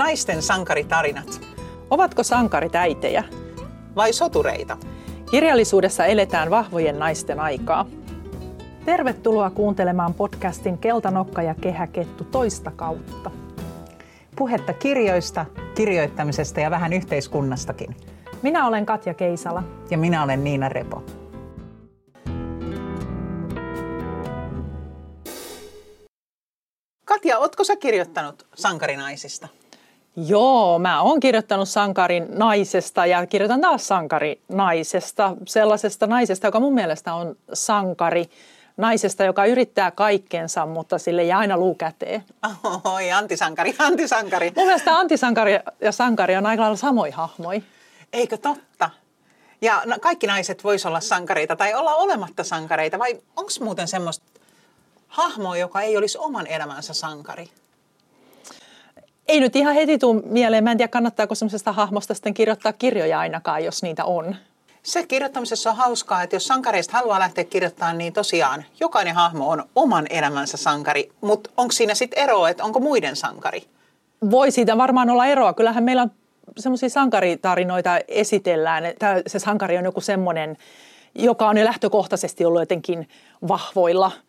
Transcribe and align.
Naisten 0.00 0.42
sankaritarinat. 0.42 1.40
Ovatko 1.90 2.22
sankarit 2.22 2.74
äitejä? 2.74 3.24
Vai 3.96 4.12
sotureita? 4.12 4.76
Kirjallisuudessa 5.30 6.06
eletään 6.06 6.50
vahvojen 6.50 6.98
naisten 6.98 7.40
aikaa. 7.40 7.86
Tervetuloa 8.84 9.50
kuuntelemaan 9.50 10.14
podcastin 10.14 10.78
Keltanokka 10.78 11.42
ja 11.42 11.54
kehäkettu 11.54 12.24
toista 12.24 12.70
kautta. 12.70 13.30
Puhetta 14.36 14.72
kirjoista, 14.72 15.46
kirjoittamisesta 15.74 16.60
ja 16.60 16.70
vähän 16.70 16.92
yhteiskunnastakin. 16.92 17.96
Minä 18.42 18.66
olen 18.66 18.86
Katja 18.86 19.14
Keisala. 19.14 19.62
Ja 19.90 19.98
minä 19.98 20.22
olen 20.22 20.44
Niina 20.44 20.68
Repo. 20.68 21.02
Katja, 27.04 27.38
ootko 27.38 27.64
sä 27.64 27.76
kirjoittanut 27.76 28.46
sankarinaisista? 28.54 29.48
Joo, 30.16 30.78
mä 30.78 31.02
oon 31.02 31.20
kirjoittanut 31.20 31.68
sankarin 31.68 32.26
naisesta 32.30 33.06
ja 33.06 33.26
kirjoitan 33.26 33.60
taas 33.60 33.88
sankarinaisesta, 33.88 35.36
sellaisesta 35.46 36.06
naisesta, 36.06 36.46
joka 36.46 36.60
mun 36.60 36.74
mielestä 36.74 37.14
on 37.14 37.36
sankari. 37.52 38.30
Naisesta, 38.76 39.24
joka 39.24 39.46
yrittää 39.46 39.90
kaikkensa, 39.90 40.66
mutta 40.66 40.98
sille 40.98 41.22
ei 41.22 41.32
aina 41.32 41.56
luu 41.56 41.74
käteen. 41.74 42.24
Oi, 42.84 43.12
antisankari, 43.12 43.74
antisankari. 43.78 44.52
Mun 44.56 44.66
mielestä 44.66 44.96
antisankari 44.96 45.58
ja 45.80 45.92
sankari 45.92 46.36
on 46.36 46.46
aika 46.46 46.62
lailla 46.62 46.76
samoja 46.76 47.16
hahmoja. 47.16 47.60
Eikö 48.12 48.36
totta? 48.36 48.90
Ja 49.60 49.82
no, 49.86 49.96
kaikki 50.00 50.26
naiset 50.26 50.64
vois 50.64 50.86
olla 50.86 51.00
sankareita 51.00 51.56
tai 51.56 51.74
olla 51.74 51.94
olematta 51.94 52.44
sankareita, 52.44 52.98
vai 52.98 53.20
onko 53.36 53.50
muuten 53.60 53.88
semmoista 53.88 54.24
hahmoa, 55.08 55.56
joka 55.56 55.80
ei 55.80 55.96
olisi 55.96 56.18
oman 56.18 56.46
elämänsä 56.46 56.94
sankari? 56.94 57.50
Ei 59.30 59.40
nyt 59.40 59.56
ihan 59.56 59.74
heti 59.74 59.98
tule 59.98 60.22
mieleen. 60.24 60.64
Mä 60.64 60.70
en 60.70 60.76
tiedä, 60.76 60.88
kannattaako 60.88 61.34
semmoisesta 61.34 61.72
hahmosta 61.72 62.14
sitten 62.14 62.34
kirjoittaa 62.34 62.72
kirjoja 62.72 63.18
ainakaan, 63.18 63.64
jos 63.64 63.82
niitä 63.82 64.04
on. 64.04 64.36
Se 64.82 65.06
kirjoittamisessa 65.06 65.70
on 65.70 65.76
hauskaa, 65.76 66.22
että 66.22 66.36
jos 66.36 66.46
sankareista 66.46 66.96
haluaa 66.96 67.18
lähteä 67.18 67.44
kirjoittamaan, 67.44 67.98
niin 67.98 68.12
tosiaan 68.12 68.64
jokainen 68.80 69.14
hahmo 69.14 69.48
on 69.50 69.64
oman 69.74 70.06
elämänsä 70.10 70.56
sankari. 70.56 71.12
Mutta 71.20 71.50
onko 71.56 71.72
siinä 71.72 71.94
sitten 71.94 72.22
eroa, 72.22 72.48
että 72.48 72.64
onko 72.64 72.80
muiden 72.80 73.16
sankari? 73.16 73.62
Voi 74.30 74.50
siitä 74.50 74.76
varmaan 74.76 75.10
olla 75.10 75.26
eroa. 75.26 75.52
Kyllähän 75.52 75.84
meillä 75.84 76.02
on 76.02 76.10
semmoisia 76.58 76.88
sankaritarinoita 76.88 77.98
esitellään, 78.08 78.86
että 78.86 79.22
se 79.26 79.38
sankari 79.38 79.78
on 79.78 79.84
joku 79.84 80.00
semmoinen, 80.00 80.56
joka 81.14 81.48
on 81.48 81.58
jo 81.58 81.64
lähtökohtaisesti 81.64 82.44
ollut 82.44 82.62
jotenkin 82.62 83.08
vahvoilla– 83.48 84.12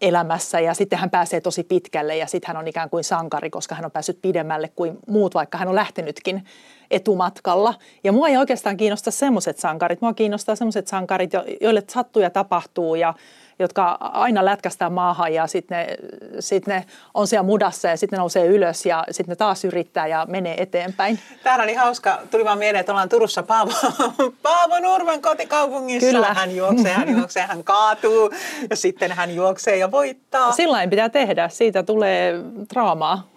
elämässä 0.00 0.60
ja 0.60 0.74
sitten 0.74 0.98
hän 0.98 1.10
pääsee 1.10 1.40
tosi 1.40 1.64
pitkälle 1.64 2.16
ja 2.16 2.26
sitten 2.26 2.48
hän 2.48 2.56
on 2.56 2.68
ikään 2.68 2.90
kuin 2.90 3.04
sankari, 3.04 3.50
koska 3.50 3.74
hän 3.74 3.84
on 3.84 3.90
päässyt 3.90 4.22
pidemmälle 4.22 4.68
kuin 4.68 4.98
muut, 5.06 5.34
vaikka 5.34 5.58
hän 5.58 5.68
on 5.68 5.74
lähtenytkin 5.74 6.44
etumatkalla. 6.90 7.74
Ja 8.04 8.12
mua 8.12 8.28
ei 8.28 8.36
oikeastaan 8.36 8.76
kiinnosta 8.76 9.10
semmoiset 9.10 9.58
sankarit, 9.58 10.00
mua 10.00 10.14
kiinnostaa 10.14 10.56
semmoiset 10.56 10.88
sankarit, 10.88 11.30
joille 11.60 11.82
sattuu 11.88 12.22
ja 12.22 12.30
tapahtuu 12.30 12.94
ja 12.94 13.14
jotka 13.60 13.98
aina 14.00 14.44
lätkästään 14.44 14.92
maahan 14.92 15.34
ja 15.34 15.46
sitten 15.46 15.78
ne, 15.78 15.96
sit 16.40 16.66
ne 16.66 16.84
on 17.14 17.26
siellä 17.26 17.46
mudassa 17.46 17.88
ja 17.88 17.96
sitten 17.96 18.16
ne 18.16 18.20
nousee 18.20 18.46
ylös 18.46 18.86
ja 18.86 19.04
sitten 19.10 19.32
ne 19.32 19.36
taas 19.36 19.64
yrittää 19.64 20.06
ja 20.06 20.26
menee 20.28 20.62
eteenpäin. 20.62 21.18
Täällä 21.42 21.62
oli 21.62 21.74
hauska, 21.74 22.18
tuli 22.30 22.44
vaan 22.44 22.58
mieleen, 22.58 22.80
että 22.80 22.92
ollaan 22.92 23.08
Turussa 23.08 23.42
Paavo, 23.42 23.72
Paavo 24.42 24.78
Nurmen 24.78 25.22
kotikaupungissa. 25.22 26.10
Kyllä. 26.10 26.34
Hän 26.34 26.56
juoksee, 26.56 26.92
hän 26.92 27.08
juoksee, 27.08 27.42
hän 27.42 27.64
kaatuu 27.64 28.30
ja 28.70 28.76
sitten 28.76 29.12
hän 29.12 29.34
juoksee 29.34 29.76
ja 29.76 29.90
voittaa. 29.90 30.52
Sillain 30.52 30.90
pitää 30.90 31.08
tehdä, 31.08 31.48
siitä 31.48 31.82
tulee 31.82 32.34
draamaa 32.74 33.30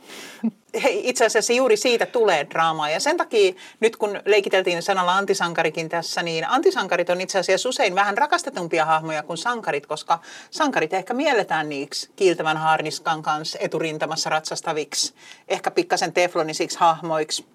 itse 0.87 1.25
asiassa 1.25 1.53
juuri 1.53 1.77
siitä 1.77 2.05
tulee 2.05 2.47
draamaa. 2.49 2.89
Ja 2.89 2.99
sen 2.99 3.17
takia 3.17 3.53
nyt 3.79 3.97
kun 3.97 4.19
leikiteltiin 4.25 4.83
sanalla 4.83 5.17
antisankarikin 5.17 5.89
tässä, 5.89 6.23
niin 6.23 6.49
antisankarit 6.49 7.09
on 7.09 7.21
itse 7.21 7.39
asiassa 7.39 7.69
usein 7.69 7.95
vähän 7.95 8.17
rakastetumpia 8.17 8.85
hahmoja 8.85 9.23
kuin 9.23 9.37
sankarit, 9.37 9.85
koska 9.85 10.19
sankarit 10.51 10.93
ehkä 10.93 11.13
mielletään 11.13 11.69
niiksi 11.69 12.09
kiiltävän 12.15 12.57
haarniskan 12.57 13.21
kanssa 13.21 13.59
eturintamassa 13.61 14.29
ratsastaviksi, 14.29 15.13
ehkä 15.47 15.71
pikkasen 15.71 16.13
teflonisiksi 16.13 16.79
hahmoiksi. 16.79 17.45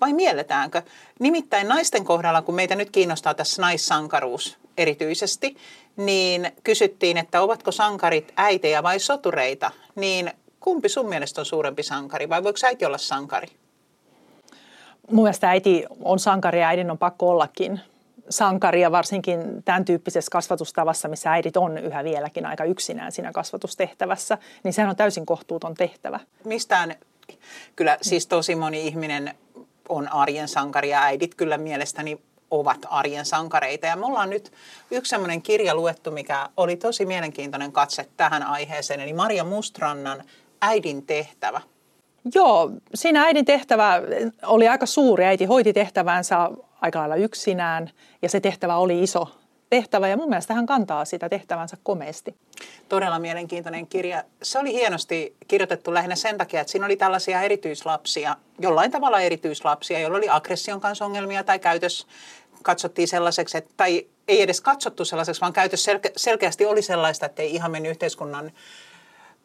Vai 0.00 0.12
mielletäänkö? 0.12 0.82
Nimittäin 1.20 1.68
naisten 1.68 2.04
kohdalla, 2.04 2.42
kun 2.42 2.54
meitä 2.54 2.74
nyt 2.74 2.90
kiinnostaa 2.90 3.34
tässä 3.34 3.62
naissankaruus 3.62 4.58
erityisesti, 4.78 5.56
niin 5.96 6.52
kysyttiin, 6.64 7.16
että 7.16 7.42
ovatko 7.42 7.72
sankarit 7.72 8.32
äitejä 8.36 8.82
vai 8.82 8.98
sotureita, 8.98 9.70
niin 9.94 10.30
Kumpi 10.64 10.88
sun 10.88 11.08
mielestä 11.08 11.40
on 11.40 11.46
suurempi 11.46 11.82
sankari 11.82 12.28
vai 12.28 12.44
voiko 12.44 12.58
äiti 12.64 12.84
olla 12.84 12.98
sankari? 12.98 13.46
Mun 15.10 15.24
mielestä 15.24 15.50
äiti 15.50 15.84
on 16.02 16.18
sankari 16.18 16.60
ja 16.60 16.68
äidin 16.68 16.90
on 16.90 16.98
pakko 16.98 17.30
ollakin 17.30 17.80
sankari 18.30 18.80
ja 18.80 18.92
varsinkin 18.92 19.62
tämän 19.64 19.84
tyyppisessä 19.84 20.30
kasvatustavassa, 20.30 21.08
missä 21.08 21.32
äidit 21.32 21.56
on 21.56 21.78
yhä 21.78 22.04
vieläkin 22.04 22.46
aika 22.46 22.64
yksinään 22.64 23.12
siinä 23.12 23.32
kasvatustehtävässä, 23.32 24.38
niin 24.62 24.74
sehän 24.74 24.90
on 24.90 24.96
täysin 24.96 25.26
kohtuuton 25.26 25.74
tehtävä. 25.74 26.20
Mistään, 26.44 26.94
kyllä 27.76 27.98
siis 28.02 28.26
tosi 28.26 28.54
moni 28.54 28.86
ihminen 28.86 29.34
on 29.88 30.08
arjen 30.08 30.48
sankari 30.48 30.90
ja 30.90 31.02
äidit 31.02 31.34
kyllä 31.34 31.58
mielestäni 31.58 32.20
ovat 32.50 32.86
arjen 32.90 33.24
sankareita. 33.24 33.86
Ja 33.86 33.96
me 33.96 34.06
ollaan 34.06 34.30
nyt 34.30 34.52
yksi 34.90 35.10
sellainen 35.10 35.42
kirja 35.42 35.74
luettu, 35.74 36.10
mikä 36.10 36.48
oli 36.56 36.76
tosi 36.76 37.06
mielenkiintoinen 37.06 37.72
katse 37.72 38.08
tähän 38.16 38.42
aiheeseen, 38.42 39.00
eli 39.00 39.12
Maria 39.12 39.44
Mustrannan 39.44 40.24
äidin 40.66 41.06
tehtävä? 41.06 41.60
Joo, 42.34 42.70
siinä 42.94 43.22
äidin 43.22 43.44
tehtävä 43.44 44.02
oli 44.42 44.68
aika 44.68 44.86
suuri. 44.86 45.24
Äiti 45.24 45.44
hoiti 45.44 45.72
tehtävänsä 45.72 46.50
aika 46.80 46.98
lailla 46.98 47.16
yksinään 47.16 47.90
ja 48.22 48.28
se 48.28 48.40
tehtävä 48.40 48.76
oli 48.76 49.02
iso 49.02 49.28
tehtävä 49.70 50.08
ja 50.08 50.16
mun 50.16 50.28
mielestä 50.28 50.54
hän 50.54 50.66
kantaa 50.66 51.04
sitä 51.04 51.28
tehtävänsä 51.28 51.76
komeasti. 51.82 52.34
Todella 52.88 53.18
mielenkiintoinen 53.18 53.86
kirja. 53.86 54.24
Se 54.42 54.58
oli 54.58 54.72
hienosti 54.72 55.36
kirjoitettu 55.48 55.94
lähinnä 55.94 56.16
sen 56.16 56.38
takia, 56.38 56.60
että 56.60 56.70
siinä 56.70 56.86
oli 56.86 56.96
tällaisia 56.96 57.42
erityislapsia, 57.42 58.36
jollain 58.58 58.90
tavalla 58.90 59.20
erityislapsia, 59.20 59.98
joilla 59.98 60.18
oli 60.18 60.28
aggression 60.28 60.80
kanssa 60.80 61.04
ongelmia 61.04 61.44
tai 61.44 61.58
käytös 61.58 62.06
katsottiin 62.62 63.08
sellaiseksi, 63.08 63.58
että, 63.58 63.74
tai 63.76 64.06
ei 64.28 64.42
edes 64.42 64.60
katsottu 64.60 65.04
sellaiseksi, 65.04 65.40
vaan 65.40 65.52
käytös 65.52 65.84
selke- 65.84 66.12
selkeästi 66.16 66.66
oli 66.66 66.82
sellaista, 66.82 67.26
että 67.26 67.42
ei 67.42 67.54
ihan 67.54 67.70
mennyt 67.70 67.90
yhteiskunnan 67.90 68.52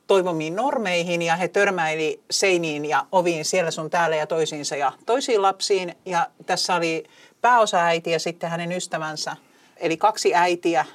toivomiin 0.09 0.55
normeihin 0.55 1.21
ja 1.21 1.35
he 1.35 1.47
törmäili 1.47 2.21
seiniin 2.31 2.85
ja 2.85 3.05
oviin 3.11 3.45
siellä 3.45 3.71
sun 3.71 3.89
täällä 3.89 4.15
ja 4.15 4.27
toisiinsa 4.27 4.75
ja 4.75 4.91
toisiin 5.05 5.41
lapsiin. 5.41 5.95
Ja 6.05 6.27
tässä 6.45 6.75
oli 6.75 7.03
pääosa 7.41 7.77
äiti 7.77 8.11
ja 8.11 8.19
sitten 8.19 8.49
hänen 8.49 8.71
ystävänsä, 8.71 9.35
eli 9.77 9.97
kaksi 9.97 10.35
äitiä, 10.35 10.85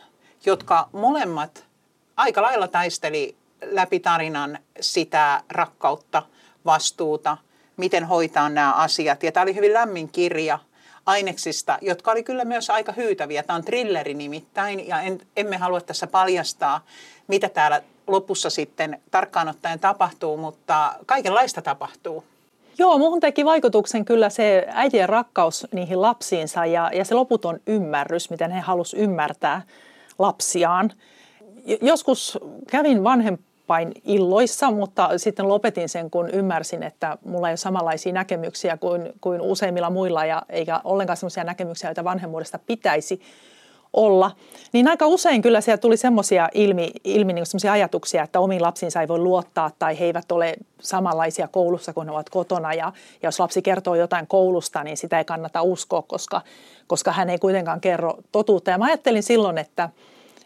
jotka 0.47 0.89
molemmat 0.93 1.65
aika 2.17 2.43
lailla 2.43 2.69
taisteli 2.69 3.37
läpi 3.63 4.01
tarinan 4.01 4.59
sitä 4.81 5.43
rakkautta, 5.51 6.23
vastuuta, 6.65 7.37
miten 7.77 8.05
hoitaa 8.05 8.49
nämä 8.49 8.73
asiat. 8.73 9.23
Ja 9.23 9.33
tämä 9.33 9.43
oli 9.43 9.55
hyvin 9.55 9.73
lämmin 9.73 10.09
kirja 10.09 10.59
aineksista, 11.07 11.79
jotka 11.81 12.11
oli 12.11 12.23
kyllä 12.23 12.45
myös 12.45 12.71
aika 12.71 12.93
hyytäviä. 12.93 13.43
Tämä 13.43 13.57
on 13.57 13.65
trilleri 13.65 14.15
nimittäin 14.15 14.89
ja 14.89 15.01
en, 15.01 15.21
emme 15.37 15.57
halua 15.57 15.81
tässä 15.81 16.07
paljastaa, 16.07 16.85
mitä 17.29 17.49
täällä 17.49 17.83
lopussa 18.07 18.51
sitten 18.51 19.01
tarkkaan 19.11 19.49
ottaen 19.49 19.81
tapahtuu, 19.81 20.37
mutta 20.37 20.95
kaikenlaista 21.07 21.63
tapahtuu. 21.63 22.25
Joo, 22.79 22.99
muuhun 22.99 23.21
teki 23.21 23.45
vaikutuksen 23.45 24.05
kyllä 24.05 24.31
se 24.31 24.67
äitien 24.69 25.09
rakkaus 25.09 25.67
niihin 25.73 26.03
lapsiinsa 26.03 26.67
ja, 26.67 26.91
ja 26.95 27.05
se 27.05 27.15
loputon 27.15 27.61
ymmärrys, 27.67 28.31
miten 28.31 28.51
he 28.51 28.61
halusivat 28.61 29.05
ymmärtää 29.05 29.63
lapsiaan. 30.19 30.91
Joskus 31.83 32.39
kävin 32.71 33.05
vanhempain 33.05 33.93
illoissa, 34.05 34.71
mutta 34.71 35.19
sitten 35.19 35.49
lopetin 35.49 35.89
sen, 35.89 36.11
kun 36.11 36.31
ymmärsin, 36.31 36.83
että 36.83 37.19
mulla 37.25 37.49
ei 37.49 37.53
ole 37.53 37.57
samanlaisia 37.57 38.13
näkemyksiä 38.13 38.77
kuin, 38.77 39.13
kuin 39.21 39.41
useimmilla 39.41 39.91
muilla 39.91 40.25
ja 40.25 40.43
eikä 40.49 40.81
ollenkaan 40.85 41.17
sellaisia 41.17 41.45
näkemyksiä, 41.45 41.91
joita 41.91 42.05
vanhemmuudesta 42.05 42.59
pitäisi 42.67 43.21
olla, 43.95 44.31
niin 44.73 44.89
aika 44.89 45.07
usein 45.07 45.43
kyllä 45.43 45.61
siellä 45.61 45.79
tuli 45.79 45.97
semmoisia 45.97 46.49
ilmi, 46.55 46.91
ilmi 47.05 47.33
niin 47.33 47.47
semmoisia 47.47 47.73
ajatuksia, 47.73 48.23
että 48.23 48.41
omiin 48.41 48.63
lapsiinsa 48.63 49.01
ei 49.01 49.09
voi 49.09 49.19
luottaa 49.19 49.71
tai 49.79 49.99
he 49.99 50.05
eivät 50.05 50.33
ole 50.33 50.55
samanlaisia 50.81 51.49
koulussa 51.49 51.93
kuin 51.93 52.07
ne 52.07 52.13
ovat 52.13 52.31
kotona. 52.31 52.75
Ja, 52.75 52.93
ja 53.23 53.29
jos 53.29 53.41
lapsi 53.41 53.63
kertoo 53.63 53.95
jotain 53.95 54.27
koulusta, 54.27 54.85
niin 54.85 54.97
sitä 54.97 55.19
ei 55.19 55.25
kannata 55.25 55.63
uskoa, 55.63 56.03
koska, 56.03 56.41
koska 56.87 57.13
hän 57.13 57.31
ei 57.31 57.39
kuitenkaan 57.39 57.81
kerro 57.81 58.19
totuutta. 58.33 58.71
Ja 58.71 58.79
mä 58.79 58.85
ajattelin 58.85 59.23
silloin, 59.23 59.59
että, 59.59 59.91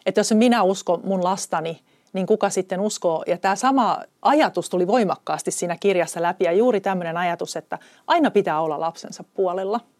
että 0.06 0.20
jos 0.20 0.32
minä 0.32 0.62
uskon 0.62 1.00
mun 1.04 1.24
lastani, 1.24 1.80
niin 2.12 2.26
kuka 2.26 2.50
sitten 2.50 2.80
uskoo. 2.80 3.24
Ja 3.26 3.38
tämä 3.38 3.56
sama 3.56 3.98
ajatus 4.22 4.70
tuli 4.70 4.86
voimakkaasti 4.86 5.50
siinä 5.50 5.76
kirjassa 5.80 6.22
läpi 6.22 6.44
ja 6.44 6.52
juuri 6.52 6.80
tämmöinen 6.80 7.16
ajatus, 7.16 7.56
että 7.56 7.78
aina 8.06 8.30
pitää 8.30 8.60
olla 8.60 8.80
lapsensa 8.80 9.24
puolella– 9.34 9.80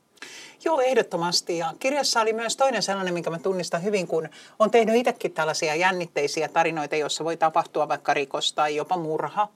Joo, 0.64 0.80
ehdottomasti. 0.80 1.58
Ja 1.58 1.74
kirjassa 1.78 2.20
oli 2.20 2.32
myös 2.32 2.56
toinen 2.56 2.82
sellainen, 2.82 3.14
minkä 3.14 3.30
mä 3.30 3.38
tunnistan 3.38 3.82
hyvin, 3.82 4.06
kun 4.06 4.28
on 4.58 4.70
tehnyt 4.70 4.96
itsekin 4.96 5.32
tällaisia 5.32 5.74
jännitteisiä 5.74 6.48
tarinoita, 6.48 6.96
joissa 6.96 7.24
voi 7.24 7.36
tapahtua 7.36 7.88
vaikka 7.88 8.14
rikos 8.14 8.52
tai 8.52 8.76
jopa 8.76 8.96
murha. 8.96 9.48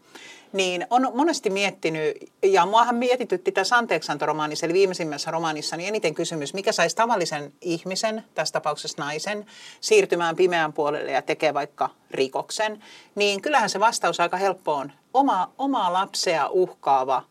Niin 0.52 0.86
on 0.90 1.10
monesti 1.14 1.50
miettinyt, 1.50 2.16
ja 2.42 2.66
muahan 2.66 2.94
mietitytti 2.94 3.52
tässä 3.52 3.76
Anteeksiantoromaanissa, 3.76 4.66
eli 4.66 4.72
viimeisimmässä 4.72 5.30
romaanissa, 5.30 5.76
niin 5.76 5.88
eniten 5.88 6.14
kysymys, 6.14 6.54
mikä 6.54 6.72
saisi 6.72 6.96
tavallisen 6.96 7.52
ihmisen, 7.60 8.24
tässä 8.34 8.52
tapauksessa 8.52 9.02
naisen, 9.02 9.46
siirtymään 9.80 10.36
pimeän 10.36 10.72
puolelle 10.72 11.10
ja 11.10 11.22
tekee 11.22 11.54
vaikka 11.54 11.90
rikoksen. 12.10 12.82
Niin 13.14 13.42
kyllähän 13.42 13.70
se 13.70 13.80
vastaus 13.80 14.20
aika 14.20 14.36
helppo 14.36 14.74
on. 14.74 14.92
Oma, 15.14 15.52
omaa 15.58 15.92
lapsea 15.92 16.48
uhkaava 16.48 17.22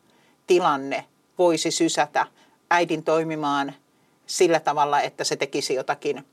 tilanne 0.48 1.06
voisi 1.38 1.72
sysätä 1.72 2.26
äidin 2.72 3.04
toimimaan 3.04 3.74
sillä 4.26 4.60
tavalla, 4.60 5.02
että 5.02 5.24
se 5.24 5.36
tekisi 5.36 5.74
jotakin 5.74 6.26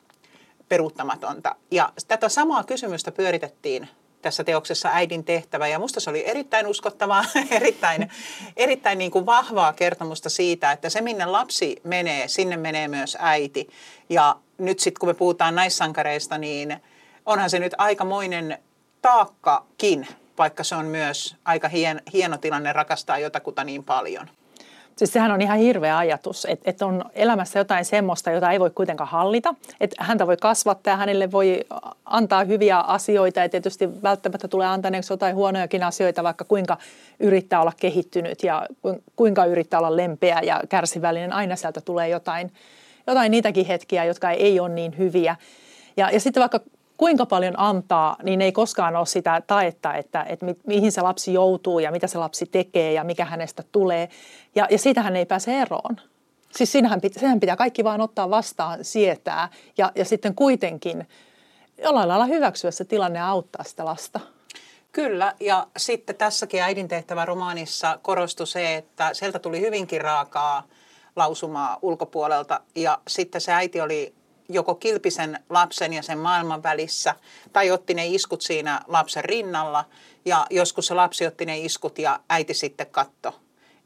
peruuttamatonta. 0.68 1.56
Ja 1.70 1.92
tätä 2.08 2.28
samaa 2.28 2.64
kysymystä 2.64 3.12
pyöritettiin 3.12 3.88
tässä 4.22 4.44
teoksessa 4.44 4.88
äidin 4.92 5.24
tehtävä. 5.24 5.68
Ja 5.68 5.78
musta 5.78 6.00
se 6.00 6.10
oli 6.10 6.26
erittäin 6.26 6.66
uskottavaa, 6.66 7.24
erittäin, 7.50 8.10
erittäin 8.56 8.98
niin 8.98 9.10
kuin 9.10 9.26
vahvaa 9.26 9.72
kertomusta 9.72 10.28
siitä, 10.28 10.72
että 10.72 10.90
se 10.90 11.00
minne 11.00 11.26
lapsi 11.26 11.80
menee, 11.84 12.28
sinne 12.28 12.56
menee 12.56 12.88
myös 12.88 13.16
äiti. 13.20 13.68
Ja 14.08 14.36
nyt 14.58 14.78
sitten 14.78 15.00
kun 15.00 15.08
me 15.08 15.14
puhutaan 15.14 15.54
naissankareista, 15.54 16.38
niin 16.38 16.76
onhan 17.26 17.50
se 17.50 17.58
nyt 17.58 17.74
aikamoinen 17.78 18.58
taakkakin, 19.02 20.08
vaikka 20.38 20.64
se 20.64 20.74
on 20.74 20.86
myös 20.86 21.36
aika 21.44 21.68
hien, 21.68 22.02
hieno 22.12 22.38
tilanne 22.38 22.72
rakastaa 22.72 23.18
jotakuta 23.18 23.64
niin 23.64 23.84
paljon. 23.84 24.30
Siis 24.98 25.12
sehän 25.12 25.32
on 25.32 25.42
ihan 25.42 25.58
hirveä 25.58 25.98
ajatus, 25.98 26.44
että, 26.50 26.70
että 26.70 26.86
on 26.86 27.04
elämässä 27.14 27.58
jotain 27.58 27.84
semmoista, 27.84 28.30
jota 28.30 28.50
ei 28.50 28.60
voi 28.60 28.70
kuitenkaan 28.70 29.10
hallita. 29.10 29.54
Että 29.80 30.04
häntä 30.04 30.26
voi 30.26 30.36
kasvattaa, 30.36 30.96
hänelle 30.96 31.32
voi 31.32 31.64
antaa 32.04 32.44
hyviä 32.44 32.78
asioita 32.78 33.40
ja 33.40 33.48
tietysti 33.48 34.02
välttämättä 34.02 34.48
tulee 34.48 34.66
antaneeksi 34.66 35.12
jotain 35.12 35.36
huonojakin 35.36 35.82
asioita, 35.82 36.22
vaikka 36.22 36.44
kuinka 36.44 36.76
yrittää 37.20 37.60
olla 37.60 37.72
kehittynyt 37.80 38.42
ja 38.42 38.66
kuinka 39.16 39.44
yrittää 39.44 39.80
olla 39.80 39.96
lempeä 39.96 40.40
ja 40.42 40.60
kärsivällinen. 40.68 41.32
Aina 41.32 41.56
sieltä 41.56 41.80
tulee 41.80 42.08
jotain, 42.08 42.52
jotain 43.06 43.30
niitäkin 43.30 43.66
hetkiä, 43.66 44.04
jotka 44.04 44.30
ei 44.30 44.60
ole 44.60 44.68
niin 44.68 44.98
hyviä. 44.98 45.36
Ja, 45.96 46.10
ja 46.10 46.20
sitten 46.20 46.40
vaikka 46.40 46.60
kuinka 46.98 47.26
paljon 47.26 47.54
antaa, 47.56 48.16
niin 48.22 48.42
ei 48.42 48.52
koskaan 48.52 48.96
ole 48.96 49.06
sitä 49.06 49.42
taetta, 49.46 49.94
että, 49.94 50.22
että 50.22 50.46
mi, 50.46 50.54
mihin 50.66 50.92
se 50.92 51.00
lapsi 51.02 51.32
joutuu 51.32 51.78
ja 51.78 51.92
mitä 51.92 52.06
se 52.06 52.18
lapsi 52.18 52.46
tekee 52.46 52.92
ja 52.92 53.04
mikä 53.04 53.24
hänestä 53.24 53.64
tulee. 53.72 54.08
Ja, 54.54 54.66
ja 54.70 54.78
siitähän 54.78 55.16
ei 55.16 55.26
pääse 55.26 55.60
eroon. 55.60 56.00
Siis 56.50 56.72
siinähän, 56.72 57.00
sehän 57.12 57.40
pitää 57.40 57.56
kaikki 57.56 57.84
vaan 57.84 58.00
ottaa 58.00 58.30
vastaan, 58.30 58.84
sietää 58.84 59.48
ja, 59.78 59.92
ja 59.94 60.04
sitten 60.04 60.34
kuitenkin 60.34 61.08
jollain 61.82 62.08
lailla 62.08 62.26
hyväksyä 62.26 62.70
se 62.70 62.84
tilanne 62.84 63.18
ja 63.18 63.28
auttaa 63.28 63.64
sitä 63.64 63.84
lasta. 63.84 64.20
Kyllä, 64.92 65.34
ja 65.40 65.66
sitten 65.76 66.16
tässäkin 66.16 66.62
äidin 66.62 66.88
tehtävä 66.88 67.24
romaanissa 67.24 67.98
korostui 68.02 68.46
se, 68.46 68.76
että 68.76 69.14
sieltä 69.14 69.38
tuli 69.38 69.60
hyvinkin 69.60 70.00
raakaa 70.00 70.62
lausumaa 71.16 71.78
ulkopuolelta, 71.82 72.60
ja 72.74 72.98
sitten 73.08 73.40
se 73.40 73.52
äiti 73.52 73.80
oli 73.80 74.14
joko 74.48 74.74
kilpisen 74.74 75.38
lapsen 75.50 75.92
ja 75.92 76.02
sen 76.02 76.18
maailman 76.18 76.62
välissä, 76.62 77.14
tai 77.52 77.70
otti 77.70 77.94
ne 77.94 78.06
iskut 78.06 78.42
siinä 78.42 78.80
lapsen 78.86 79.24
rinnalla, 79.24 79.84
ja 80.24 80.46
joskus 80.50 80.86
se 80.86 80.94
lapsi 80.94 81.26
otti 81.26 81.46
ne 81.46 81.58
iskut 81.58 81.98
ja 81.98 82.20
äiti 82.28 82.54
sitten 82.54 82.86
katto 82.86 83.34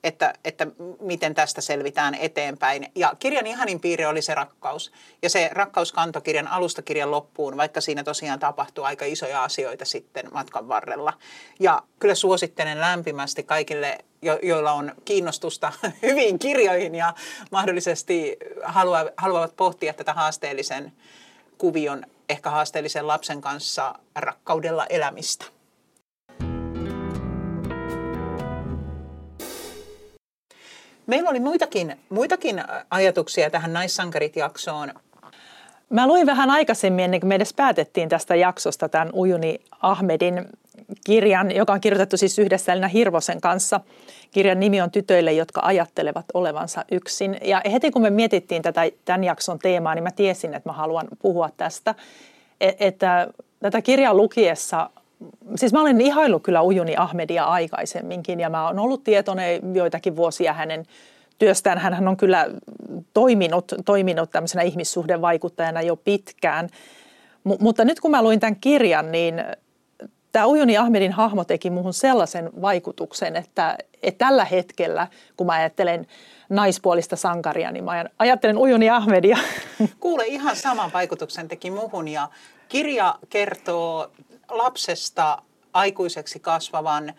että, 0.05 0.35
että 0.45 0.67
miten 1.01 1.35
tästä 1.35 1.61
selvitään 1.61 2.15
eteenpäin. 2.15 2.93
Ja 2.95 3.13
kirjan 3.19 3.47
ihanin 3.47 3.81
piirre 3.81 4.07
oli 4.07 4.23
se 4.23 4.35
rakkaus. 4.35 4.93
Ja 5.23 5.31
se 5.31 5.51
rakkaus 5.53 5.93
kantoi 5.93 6.23
kirjan 6.23 6.49
alusta 6.49 6.83
kirjan 6.83 7.11
loppuun, 7.11 7.57
vaikka 7.57 7.81
siinä 7.81 8.05
tosiaan 8.05 8.39
tapahtuu 8.39 8.85
aika 8.85 9.05
isoja 9.05 9.45
asioita 9.45 9.85
sitten 9.85 10.29
matkan 10.33 10.69
varrella. 10.69 11.13
Ja 11.61 11.83
kyllä 11.99 12.15
suosittelen 12.15 12.81
lämpimästi 12.81 13.43
kaikille, 13.43 13.99
jo- 14.23 14.39
joilla 14.43 14.73
on 14.73 14.93
kiinnostusta 15.05 15.73
hyviin 16.03 16.39
kirjoihin 16.39 16.95
ja 16.95 17.15
mahdollisesti 17.51 18.37
halua, 18.63 19.05
haluavat 19.17 19.57
pohtia 19.57 19.93
tätä 19.93 20.13
haasteellisen 20.13 20.93
kuvion, 21.59 22.05
ehkä 22.29 22.51
haasteellisen 22.51 23.07
lapsen 23.07 23.41
kanssa 23.41 23.95
rakkaudella 24.15 24.87
elämistä. 24.87 25.45
Meillä 31.07 31.31
oli 31.31 31.41
muitakin, 31.41 32.01
muitakin 32.09 32.65
ajatuksia 32.91 33.51
tähän 33.51 33.73
Naissankarit-jaksoon. 33.73 34.95
Mä 35.93 36.07
luin 36.07 36.27
vähän 36.27 36.51
aikaisemmin, 36.51 37.05
ennen 37.05 37.21
kuin 37.21 37.29
me 37.29 37.35
edes 37.35 37.55
päätettiin 37.55 38.09
tästä 38.09 38.35
jaksosta, 38.35 38.89
tämän 38.89 39.11
Ujuni 39.15 39.61
Ahmedin 39.81 40.49
kirjan, 41.05 41.51
joka 41.51 41.73
on 41.73 41.81
kirjoitettu 41.81 42.17
siis 42.17 42.39
yhdessä 42.39 42.73
Elina 42.73 42.89
Hirvosen 42.89 43.41
kanssa. 43.41 43.81
Kirjan 44.31 44.61
nimi 44.61 44.81
on 44.81 44.91
Tytöille, 44.91 45.33
jotka 45.33 45.61
ajattelevat 45.65 46.25
olevansa 46.35 46.85
yksin. 46.91 47.39
Ja 47.43 47.63
heti 47.73 47.91
kun 47.91 48.03
me 48.03 48.11
mietittiin 48.11 48.63
tätä, 48.63 48.83
tämän 49.05 49.25
jakson 49.25 49.59
teemaa, 49.59 49.95
niin 49.95 50.03
mä 50.03 50.11
tiesin, 50.11 50.55
että 50.55 50.69
mä 50.69 50.73
haluan 50.73 51.09
puhua 51.23 51.51
tästä. 51.57 51.95
E, 52.61 52.71
että 52.81 53.29
tätä 53.61 53.83
kirjaa 53.83 54.15
lukiessa 54.15 54.91
siis 55.55 55.73
mä 55.73 55.81
olen 55.81 56.01
ihaillut 56.01 56.43
kyllä 56.43 56.63
Ujuni 56.63 56.97
Ahmedia 56.97 57.45
aikaisemminkin 57.45 58.41
ja 58.41 58.51
mä 58.51 58.67
oon 58.67 58.79
ollut 58.79 59.05
tietoinen 59.05 59.75
joitakin 59.75 60.17
vuosia 60.17 60.53
hänen 60.53 60.87
työstään. 61.43 61.79
Hän 61.79 62.09
on 62.09 62.17
kyllä 62.17 62.47
toiminut, 63.15 63.73
toiminut 63.85 64.31
tämmöisenä 64.31 64.63
ihmissuhdevaikuttajana 64.63 65.83
jo 65.83 65.97
pitkään. 65.97 66.69
M- 67.45 67.61
mutta 67.61 67.85
nyt 67.85 68.01
kun 68.01 68.11
mä 68.11 68.23
luin 68.23 68.41
tämän 68.41 68.57
kirjan, 68.57 69.13
niin 69.13 69.45
tämä 70.33 70.47
Ujuni 70.47 70.77
Ahmedin 70.77 71.13
hahmo 71.13 71.45
teki 71.45 71.71
muuhun 71.71 71.95
sellaisen 71.95 72.51
vaikutuksen, 72.63 73.37
että, 73.37 73.79
että 74.03 74.25
tällä 74.25 74.45
hetkellä, 74.45 75.07
kun 75.37 75.47
mä 75.47 75.53
ajattelen 75.53 76.07
naispuolista 76.49 77.17
sankaria, 77.17 77.73
niin 77.73 77.85
mä 77.85 78.05
ajattelen 78.19 78.59
Ujuni 78.59 78.91
Ahmedia. 78.91 79.39
Kuule, 80.01 80.27
ihan 80.27 80.57
saman 80.57 80.93
vaikutuksen 80.93 81.49
teki 81.49 81.71
muuhun 81.71 82.09
ja 82.09 82.29
kirja 82.69 83.19
kertoo 83.31 84.11
lapsesta 84.49 85.43
aikuiseksi 85.73 86.41
kasvavan 86.41 87.15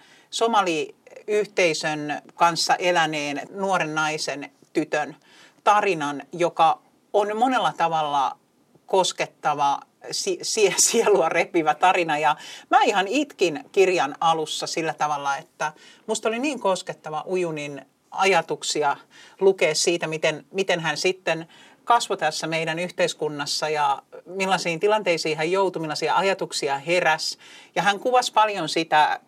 somaliyhteisön 1.26 2.22
kanssa 2.36 2.76
eläneen 2.76 3.42
nuoren 3.52 3.96
naisen 3.96 4.52
tytön 4.74 5.16
tarinan, 5.64 6.24
joka 6.32 6.80
on 7.14 7.38
monella 7.38 7.74
tavalla 7.78 8.38
koskettava, 8.86 9.80
sie- 10.12 10.74
sielua 10.88 11.30
repivä 11.30 11.76
tarina. 11.76 12.18
Ja 12.18 12.36
mä 12.70 12.82
ihan 12.82 13.08
itkin 13.08 13.66
kirjan 13.72 14.16
alussa 14.20 14.68
sillä 14.68 14.94
tavalla, 14.94 15.38
että 15.38 15.74
musta 16.08 16.30
oli 16.30 16.40
niin 16.40 16.60
koskettava 16.60 17.24
Ujunin 17.28 17.86
ajatuksia 18.12 18.98
lukea 19.40 19.76
siitä, 19.76 20.08
miten, 20.08 20.46
miten 20.52 20.80
hän 20.80 20.98
sitten 20.98 21.48
kasvoi 21.84 22.18
tässä 22.18 22.48
meidän 22.48 22.80
yhteiskunnassa 22.80 23.70
ja 23.70 24.02
millaisiin 24.26 24.80
tilanteisiin 24.80 25.38
hän 25.38 25.52
joutui, 25.52 25.80
millaisia 25.80 26.16
ajatuksia 26.16 26.78
heräs. 26.78 27.38
Ja 27.76 27.82
hän 27.82 28.00
kuvasi 28.00 28.34
paljon 28.34 28.70
sitä 28.70 29.20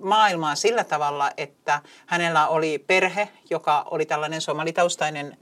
maailmaa 0.00 0.54
sillä 0.54 0.84
tavalla, 0.84 1.30
että 1.36 1.80
hänellä 2.06 2.48
oli 2.48 2.78
perhe, 2.78 3.28
joka 3.50 3.86
oli 3.90 4.06
tällainen 4.06 4.40
somalitaustainen 4.40 5.36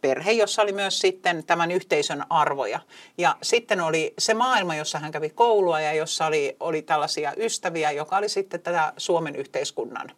perhe, 0.00 0.32
jossa 0.32 0.62
oli 0.62 0.72
myös 0.72 0.98
sitten 0.98 1.44
tämän 1.44 1.70
yhteisön 1.70 2.24
arvoja. 2.30 2.80
Ja 3.18 3.36
sitten 3.42 3.80
oli 3.80 4.14
se 4.18 4.34
maailma, 4.34 4.74
jossa 4.74 4.98
hän 4.98 5.12
kävi 5.12 5.30
koulua 5.30 5.80
ja 5.80 5.92
jossa 5.92 6.26
oli, 6.26 6.56
oli 6.60 6.82
tällaisia 6.82 7.32
ystäviä, 7.36 7.90
joka 7.90 8.16
oli 8.16 8.28
sitten 8.28 8.60
tätä 8.60 8.92
Suomen 8.96 9.36
yhteiskunnan 9.36 10.10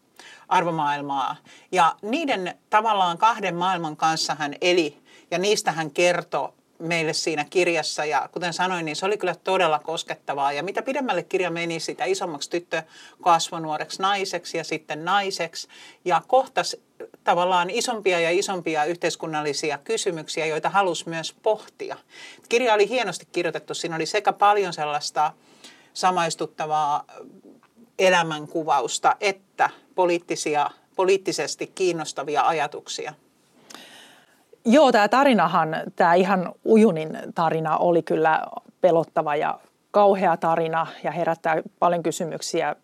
arvomaailmaa. 0.49 1.37
Ja 1.73 1.97
niiden 2.02 2.59
tavallaan 2.71 3.19
kahden 3.19 3.57
maailman 3.57 3.97
kanssa 3.97 4.35
hän 4.35 4.55
eli 4.61 4.99
ja 5.31 5.38
niistä 5.38 5.73
hän 5.73 5.90
kertoi 5.90 6.52
meille 6.78 7.12
siinä 7.12 7.45
kirjassa 7.45 8.04
ja 8.04 8.28
kuten 8.33 8.52
sanoin, 8.52 8.85
niin 8.85 8.97
se 8.97 9.06
oli 9.06 9.18
kyllä 9.18 9.35
todella 9.35 9.78
koskettavaa. 9.78 10.52
Ja 10.52 10.62
mitä 10.62 10.83
pidemmälle 10.83 11.23
kirja 11.23 11.50
meni, 11.50 11.80
sitä 11.80 12.04
isommaksi 12.04 12.50
tyttö 12.50 12.83
kasvoi 13.23 13.61
nuoreksi 13.61 14.02
naiseksi 14.02 14.59
ja 14.59 14.64
sitten 14.64 15.04
naiseksi. 15.04 15.68
Ja 16.04 16.23
kohtas 16.26 16.76
tavallaan 17.25 17.71
isompia 17.71 18.21
ja 18.21 18.30
isompia 18.30 18.85
yhteiskunnallisia 18.85 19.78
kysymyksiä, 19.78 20.47
joita 20.47 20.71
halusi 20.71 21.09
myös 21.09 21.35
pohtia. 21.42 21.97
Kirja 22.49 22.75
oli 22.75 22.88
hienosti 22.88 23.28
kirjoitettu. 23.33 23.75
Siinä 23.75 23.97
oli 23.97 24.06
sekä 24.06 24.33
paljon 24.33 24.73
sellaista 24.73 25.33
samaistuttavaa 25.95 27.04
elämänkuvausta 27.99 29.16
että 29.21 29.71
poliittisia, 29.95 30.71
poliittisesti 30.97 31.66
kiinnostavia 31.66 32.42
ajatuksia. 32.42 33.14
Joo, 34.68 34.92
tämä 34.92 35.08
tarinahan, 35.08 35.76
tämä 35.96 36.14
ihan 36.14 36.52
Ujunin 36.66 37.18
tarina 37.35 37.76
oli 37.76 38.02
kyllä 38.02 38.46
pelottava 38.80 39.37
ja 39.37 39.58
kauhea 39.90 40.37
tarina 40.37 40.87
ja 41.04 41.11
herättää 41.11 41.62
paljon 41.78 42.02
kysymyksiä 42.02 42.76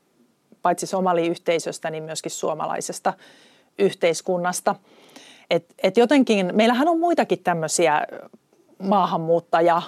paitsi 0.62 0.86
somaliyhteisöstä, 0.86 1.90
niin 1.90 2.02
myöskin 2.02 2.30
suomalaisesta 2.30 3.12
yhteiskunnasta. 3.78 4.74
Et, 5.50 5.74
et 5.82 5.96
jotenkin, 5.96 6.50
meillähän 6.54 6.88
on 6.88 7.00
muitakin 7.00 7.38
tämmöisiä 7.38 8.06
maahanmuuttaja 8.78 9.82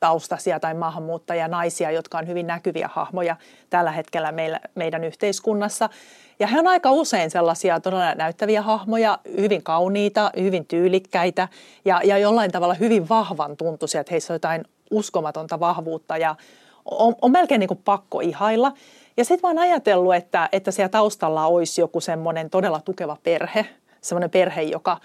taustaisia 0.00 0.60
tai 0.60 0.74
maahanmuuttajanaisia, 0.74 1.90
jotka 1.90 2.18
on 2.18 2.28
hyvin 2.28 2.46
näkyviä 2.46 2.90
hahmoja 2.92 3.36
tällä 3.70 3.92
hetkellä 3.92 4.32
meillä, 4.32 4.60
meidän 4.74 5.04
yhteiskunnassa. 5.04 5.88
Ja 6.38 6.46
he 6.46 6.58
on 6.58 6.66
aika 6.66 6.90
usein 6.90 7.30
sellaisia 7.30 7.80
todella 7.80 8.14
näyttäviä 8.14 8.62
hahmoja, 8.62 9.18
hyvin 9.36 9.62
kauniita, 9.62 10.30
hyvin 10.40 10.66
tyylikkäitä 10.66 11.48
ja, 11.84 12.00
ja 12.04 12.18
jollain 12.18 12.52
tavalla 12.52 12.74
hyvin 12.74 13.08
vahvan 13.08 13.56
tuntuisia, 13.56 14.00
että 14.00 14.14
heissä 14.14 14.32
on 14.32 14.34
jotain 14.34 14.64
uskomatonta 14.90 15.60
vahvuutta 15.60 16.16
ja 16.16 16.36
on, 16.84 17.14
on 17.22 17.30
melkein 17.30 17.58
niin 17.58 17.68
kuin 17.68 17.82
pakko 17.84 18.20
ihailla. 18.20 18.72
Ja 19.16 19.24
sitten 19.24 19.48
oon 19.48 19.58
ajatellut, 19.58 20.14
että, 20.14 20.48
että 20.52 20.70
siellä 20.70 20.88
taustalla 20.88 21.46
olisi 21.46 21.80
joku 21.80 22.00
semmoinen 22.00 22.50
todella 22.50 22.80
tukeva 22.84 23.16
perhe, 23.22 23.66
semmoinen 24.00 24.30
perhe, 24.30 24.62
joka 24.62 25.00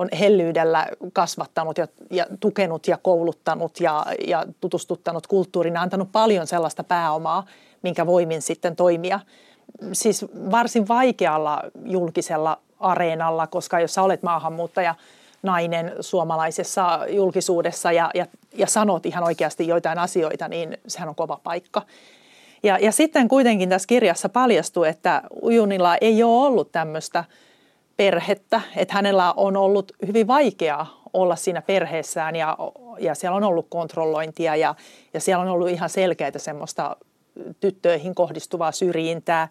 on 0.00 0.08
hellyydellä 0.20 0.86
kasvattanut 1.12 1.78
ja, 1.78 1.88
ja 2.10 2.26
tukenut 2.40 2.88
ja 2.88 2.98
kouluttanut 3.02 3.80
ja, 3.80 4.06
ja 4.26 4.44
tutustuttanut 4.60 5.26
kulttuuriin, 5.26 5.76
antanut 5.76 6.12
paljon 6.12 6.46
sellaista 6.46 6.84
pääomaa, 6.84 7.46
minkä 7.82 8.06
voimin 8.06 8.42
sitten 8.42 8.76
toimia. 8.76 9.20
Siis 9.92 10.26
varsin 10.50 10.88
vaikealla 10.88 11.62
julkisella 11.84 12.58
areenalla, 12.78 13.46
koska 13.46 13.80
jos 13.80 13.94
sä 13.94 14.02
olet 14.02 14.22
maahanmuuttaja, 14.22 14.94
nainen 15.42 15.92
suomalaisessa 16.00 17.00
julkisuudessa 17.08 17.92
ja, 17.92 18.10
ja, 18.14 18.26
ja 18.54 18.66
sanot 18.66 19.06
ihan 19.06 19.24
oikeasti 19.24 19.66
joitain 19.66 19.98
asioita, 19.98 20.48
niin 20.48 20.78
sehän 20.86 21.08
on 21.08 21.14
kova 21.14 21.40
paikka. 21.44 21.82
Ja, 22.62 22.78
ja 22.78 22.92
sitten 22.92 23.28
kuitenkin 23.28 23.68
tässä 23.68 23.86
kirjassa 23.86 24.28
paljastuu, 24.28 24.84
että 24.84 25.22
Ujunilla 25.42 25.96
ei 25.96 26.22
ole 26.22 26.46
ollut 26.46 26.72
tämmöistä– 26.72 27.24
perhettä, 28.00 28.60
että 28.76 28.94
hänellä 28.94 29.32
on 29.32 29.56
ollut 29.56 29.92
hyvin 30.06 30.26
vaikeaa 30.26 31.02
olla 31.12 31.36
siinä 31.36 31.62
perheessään 31.62 32.36
ja, 32.36 32.58
ja 32.98 33.14
siellä 33.14 33.36
on 33.36 33.44
ollut 33.44 33.66
kontrollointia 33.68 34.56
ja, 34.56 34.74
ja 35.14 35.20
siellä 35.20 35.42
on 35.42 35.48
ollut 35.48 35.68
ihan 35.68 35.90
selkeää 35.90 36.30
semmoista 36.36 36.96
tyttöihin 37.60 38.14
kohdistuvaa 38.14 38.72
syrjintää 38.72 39.48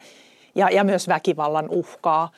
ja, 0.55 0.69
ja 0.69 0.83
myös 0.83 1.07
väkivallan 1.07 1.69
uhkaa. 1.69 2.31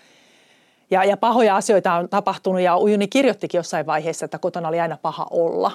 Ja, 0.89 1.03
ja 1.03 1.17
pahoja 1.17 1.55
asioita 1.55 1.93
on 1.93 2.09
tapahtunut 2.09 2.61
ja 2.61 2.77
Ujuni 2.77 3.07
kirjoittikin 3.07 3.59
jossain 3.59 3.85
vaiheessa, 3.85 4.25
että 4.25 4.39
kotona 4.39 4.67
oli 4.67 4.79
aina 4.79 4.97
paha 5.01 5.27
olla. 5.29 5.71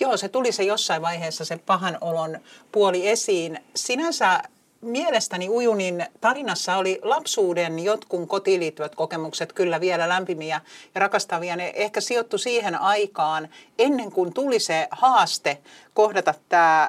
Joo, 0.00 0.16
se 0.16 0.28
tuli 0.28 0.52
se 0.52 0.62
jossain 0.62 1.02
vaiheessa 1.02 1.44
se 1.44 1.56
pahan 1.56 1.98
olon 2.00 2.38
puoli 2.72 3.08
esiin. 3.08 3.58
Sinänsä 3.74 4.42
mielestäni 4.80 5.48
Ujunin 5.48 6.06
tarinassa 6.20 6.76
oli 6.76 7.00
lapsuuden 7.02 7.78
jotkun 7.78 8.28
kotiin 8.28 8.60
liittyvät 8.60 8.94
kokemukset 8.94 9.52
kyllä 9.52 9.80
vielä 9.80 10.08
lämpimiä 10.08 10.60
ja 10.94 11.00
rakastavia. 11.00 11.56
Ne 11.56 11.72
ehkä 11.76 12.00
sijoittu 12.00 12.38
siihen 12.38 12.80
aikaan 12.80 13.48
ennen 13.78 14.12
kuin 14.12 14.34
tuli 14.34 14.60
se 14.60 14.88
haaste 14.90 15.58
kohdata 15.94 16.34
tämä 16.48 16.88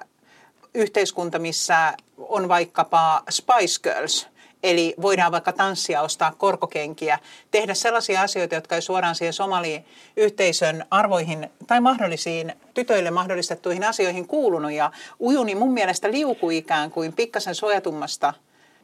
yhteiskunta, 0.73 1.39
missä 1.39 1.93
on 2.17 2.47
vaikkapa 2.47 3.23
Spice 3.29 3.81
Girls– 3.83 4.27
Eli 4.63 4.93
voidaan 5.01 5.31
vaikka 5.31 5.51
tanssia, 5.51 6.01
ostaa 6.01 6.33
korkokenkiä, 6.37 7.19
tehdä 7.51 7.73
sellaisia 7.73 8.21
asioita, 8.21 8.55
jotka 8.55 8.75
ei 8.75 8.81
suoraan 8.81 9.15
siihen 9.15 9.33
somali-yhteisön 9.33 10.85
arvoihin 10.91 11.49
tai 11.67 11.81
mahdollisiin 11.81 12.53
tytöille 12.73 13.11
mahdollistettuihin 13.11 13.83
asioihin 13.83 14.27
kuulunut. 14.27 14.71
Ja 14.71 14.91
ujuni 15.19 15.55
mun 15.55 15.73
mielestä 15.73 16.11
liukui 16.11 16.57
ikään 16.57 16.91
kuin 16.91 17.13
pikkasen 17.13 17.55
suojatummasta 17.55 18.33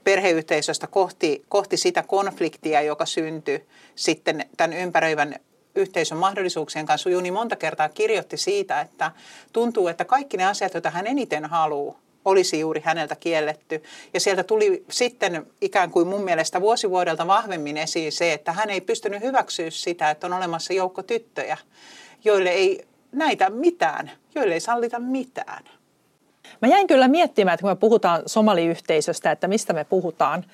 perheyhteisöstä 0.04 0.88
kohti, 0.88 1.46
kohti 1.50 1.78
sitä 1.78 2.04
konfliktia, 2.04 2.82
joka 2.82 3.06
syntyi 3.06 3.66
sitten 3.96 4.46
tämän 4.58 4.78
ympäröivän 4.78 5.36
yhteisön 5.76 6.18
mahdollisuuksien 6.18 6.86
kanssa. 6.86 7.10
Ujuni 7.10 7.32
monta 7.32 7.56
kertaa 7.56 7.90
kirjoitti 7.90 8.38
siitä, 8.38 8.82
että 8.82 9.12
tuntuu, 9.54 9.88
että 9.88 10.06
kaikki 10.06 10.38
ne 10.38 10.46
asiat, 10.46 10.74
joita 10.74 10.90
hän 10.90 11.08
eniten 11.08 11.46
haluaa, 11.46 12.03
olisi 12.26 12.60
juuri 12.60 12.82
häneltä 12.86 13.16
kielletty. 13.16 13.84
Ja 14.14 14.20
sieltä 14.20 14.44
tuli 14.44 14.86
sitten 14.90 15.48
ikään 15.62 15.92
kuin 15.92 16.08
mun 16.08 16.24
mielestä 16.24 16.62
vuosi 16.62 16.90
vuodelta 16.90 17.28
vahvemmin 17.28 17.78
esiin 17.78 18.12
se, 18.12 18.34
että 18.34 18.52
hän 18.52 18.70
ei 18.70 18.82
pystynyt 18.82 19.22
hyväksyä 19.22 19.70
sitä, 19.70 20.10
että 20.10 20.28
on 20.28 20.34
olemassa 20.34 20.74
joukko 20.74 21.04
tyttöjä, 21.04 21.58
joille 22.24 22.50
ei 22.50 22.86
näitä 23.12 23.50
mitään, 23.50 24.12
joille 24.36 24.54
ei 24.54 24.60
sallita 24.60 25.00
mitään. 25.00 25.64
Mä 26.62 26.68
jäin 26.68 26.88
kyllä 26.88 27.08
miettimään, 27.08 27.54
että 27.54 27.62
kun 27.62 27.72
me 27.72 27.76
puhutaan 27.76 28.24
somaliyhteisöstä, 28.26 29.32
että 29.32 29.48
mistä 29.48 29.74
me 29.74 29.84
puhutaan– 29.84 30.46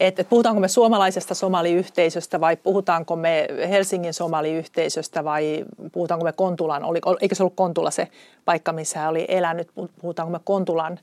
että 0.00 0.24
puhutaanko 0.24 0.60
me 0.60 0.68
suomalaisesta 0.68 1.34
somaliyhteisöstä 1.34 2.40
vai 2.40 2.56
puhutaanko 2.56 3.16
me 3.16 3.48
Helsingin 3.70 4.14
somaliyhteisöstä 4.14 5.24
vai 5.24 5.64
puhutaanko 5.92 6.24
me 6.24 6.32
Kontulan, 6.32 6.84
oli, 6.84 7.00
eikö 7.20 7.34
se 7.34 7.42
ollut 7.42 7.56
Kontula 7.56 7.90
se 7.90 8.08
paikka, 8.44 8.72
missä 8.72 8.98
hän 8.98 9.10
oli 9.10 9.24
elänyt, 9.28 9.70
puhutaanko 10.00 10.32
me 10.32 10.40
Kontulan 10.44 10.98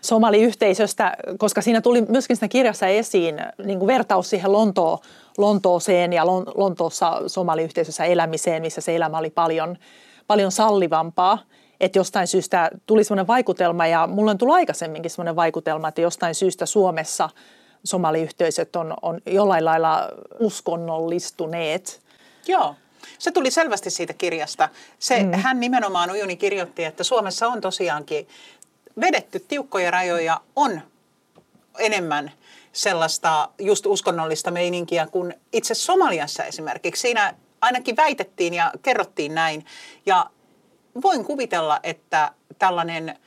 somaliyhteisöstä, 0.00 1.16
koska 1.38 1.62
siinä 1.62 1.80
tuli 1.80 2.02
myöskin 2.08 2.36
siinä 2.36 2.48
kirjassa 2.48 2.86
esiin 2.86 3.40
niin 3.64 3.78
kuin 3.78 3.86
vertaus 3.86 4.30
siihen 4.30 4.52
Lontoon, 4.52 4.98
Lontooseen 5.38 6.12
ja 6.12 6.26
Lontoossa 6.54 7.22
somaliyhteisössä 7.26 8.04
elämiseen, 8.04 8.62
missä 8.62 8.80
se 8.80 8.96
elämä 8.96 9.18
oli 9.18 9.30
paljon, 9.30 9.76
paljon 10.26 10.52
sallivampaa. 10.52 11.38
Että 11.80 11.98
jostain 11.98 12.26
syystä 12.26 12.70
tuli 12.86 13.04
sellainen 13.04 13.26
vaikutelma 13.26 13.86
ja 13.86 14.06
mulla 14.06 14.30
on 14.30 14.38
tullut 14.38 14.54
aikaisemminkin 14.54 15.10
sellainen 15.10 15.36
vaikutelma, 15.36 15.88
että 15.88 16.00
jostain 16.00 16.34
syystä 16.34 16.66
Suomessa– 16.66 17.30
somaliyhteisöt 17.84 18.76
on, 18.76 18.94
on 19.02 19.20
jollain 19.26 19.64
lailla 19.64 20.08
uskonnollistuneet. 20.38 22.00
Joo. 22.46 22.74
Se 23.18 23.30
tuli 23.30 23.50
selvästi 23.50 23.90
siitä 23.90 24.12
kirjasta. 24.12 24.68
Se, 24.98 25.22
mm. 25.22 25.32
Hän 25.32 25.60
nimenomaan 25.60 26.10
Ujuni 26.10 26.36
kirjoitti, 26.36 26.84
että 26.84 27.04
Suomessa 27.04 27.48
on 27.48 27.60
tosiaankin 27.60 28.28
vedetty 29.00 29.40
tiukkoja 29.40 29.90
rajoja, 29.90 30.40
on 30.56 30.80
enemmän 31.78 32.32
sellaista 32.72 33.48
just 33.58 33.86
uskonnollista 33.86 34.50
meininkiä 34.50 35.06
kuin 35.06 35.34
itse 35.52 35.74
Somaliassa 35.74 36.44
esimerkiksi. 36.44 37.00
Siinä 37.00 37.34
ainakin 37.60 37.96
väitettiin 37.96 38.54
ja 38.54 38.72
kerrottiin 38.82 39.34
näin. 39.34 39.66
Ja 40.06 40.26
voin 41.02 41.24
kuvitella, 41.24 41.80
että 41.82 42.32
tällainen– 42.58 43.16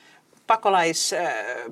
pakolais, 0.48 1.16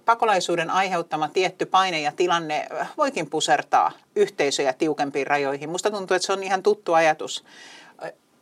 pakolaisuuden 0.05 0.69
aiheuttama 0.69 1.27
tietty 1.27 1.65
paine 1.65 2.01
ja 2.01 2.11
tilanne 2.11 2.67
voikin 2.97 3.29
pusertaa 3.29 3.91
yhteisöjä 4.15 4.73
tiukempiin 4.73 5.27
rajoihin. 5.27 5.69
Musta 5.69 5.91
tuntuu, 5.91 6.15
että 6.15 6.25
se 6.25 6.33
on 6.33 6.43
ihan 6.43 6.63
tuttu 6.63 6.93
ajatus 6.93 7.43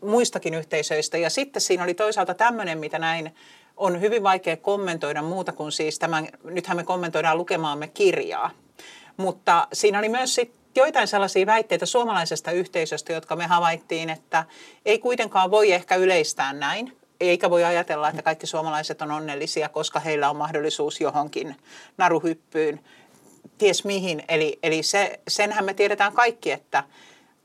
muistakin 0.02 0.54
yhteisöistä. 0.54 1.18
Ja 1.18 1.30
sitten 1.30 1.62
siinä 1.62 1.84
oli 1.84 1.94
toisaalta 1.94 2.34
tämmöinen, 2.34 2.78
mitä 2.78 3.00
näin 3.00 3.36
on 3.78 4.02
hyvin 4.02 4.24
vaikea 4.24 4.58
kommentoida 4.58 5.22
muuta 5.22 5.52
kuin 5.52 5.72
siis 5.72 6.00
tämän, 6.00 6.28
nythän 6.44 6.78
me 6.78 6.84
kommentoidaan 6.84 7.38
lukemaamme 7.38 7.88
kirjaa. 7.88 8.52
Mutta 9.18 9.68
siinä 9.74 10.00
oli 10.00 10.10
myös 10.10 10.36
sit 10.36 10.54
joitain 10.76 11.08
sellaisia 11.08 11.46
väitteitä 11.46 11.86
suomalaisesta 11.86 12.52
yhteisöstä, 12.52 13.14
jotka 13.14 13.36
me 13.36 13.48
havaittiin, 13.48 14.10
että 14.10 14.46
ei 14.86 15.00
kuitenkaan 15.00 15.52
voi 15.52 15.72
ehkä 15.72 15.96
yleistää 15.96 16.54
näin 16.54 16.99
eikä 17.20 17.50
voi 17.50 17.64
ajatella, 17.64 18.10
että 18.10 18.22
kaikki 18.22 18.48
suomalaiset 18.48 19.02
on 19.02 19.12
onnellisia, 19.12 19.70
koska 19.70 20.00
heillä 20.00 20.30
on 20.30 20.36
mahdollisuus 20.36 21.02
johonkin 21.02 21.56
naruhyppyyn, 21.98 22.80
ties 23.58 23.86
mihin. 23.86 24.24
Eli, 24.28 24.60
eli 24.64 24.84
se, 24.84 25.20
senhän 25.28 25.66
me 25.66 25.74
tiedetään 25.74 26.14
kaikki, 26.14 26.52
että 26.52 26.84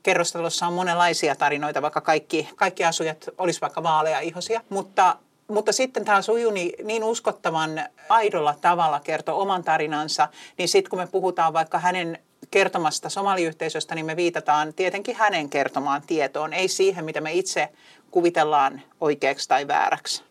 kerrostalossa 0.03 0.67
on 0.67 0.73
monenlaisia 0.73 1.35
tarinoita, 1.35 1.81
vaikka 1.81 2.01
kaikki, 2.01 2.49
kaikki 2.55 2.83
asujat 2.83 3.29
olisivat 3.37 3.61
vaikka 3.61 3.83
vaaleja 3.83 4.19
ihosia. 4.19 4.61
Mutta, 4.69 5.15
mutta 5.47 5.71
sitten 5.71 6.05
tämä 6.05 6.21
Sujuni 6.21 6.73
niin 6.83 7.03
uskottavan 7.03 7.85
aidolla 8.09 8.55
tavalla 8.61 8.99
kertoo 8.99 9.41
oman 9.41 9.63
tarinansa, 9.63 10.27
niin 10.57 10.69
sitten 10.69 10.89
kun 10.89 10.99
me 10.99 11.07
puhutaan 11.07 11.53
vaikka 11.53 11.79
hänen 11.79 12.19
kertomasta 12.51 13.09
somaliyhteisöstä, 13.09 13.95
niin 13.95 14.05
me 14.05 14.15
viitataan 14.15 14.73
tietenkin 14.73 15.15
hänen 15.15 15.49
kertomaan 15.49 16.01
tietoon, 16.07 16.53
ei 16.53 16.67
siihen, 16.67 17.05
mitä 17.05 17.21
me 17.21 17.33
itse 17.33 17.69
kuvitellaan 18.11 18.81
oikeaksi 19.01 19.49
tai 19.49 19.67
vääräksi. 19.67 20.23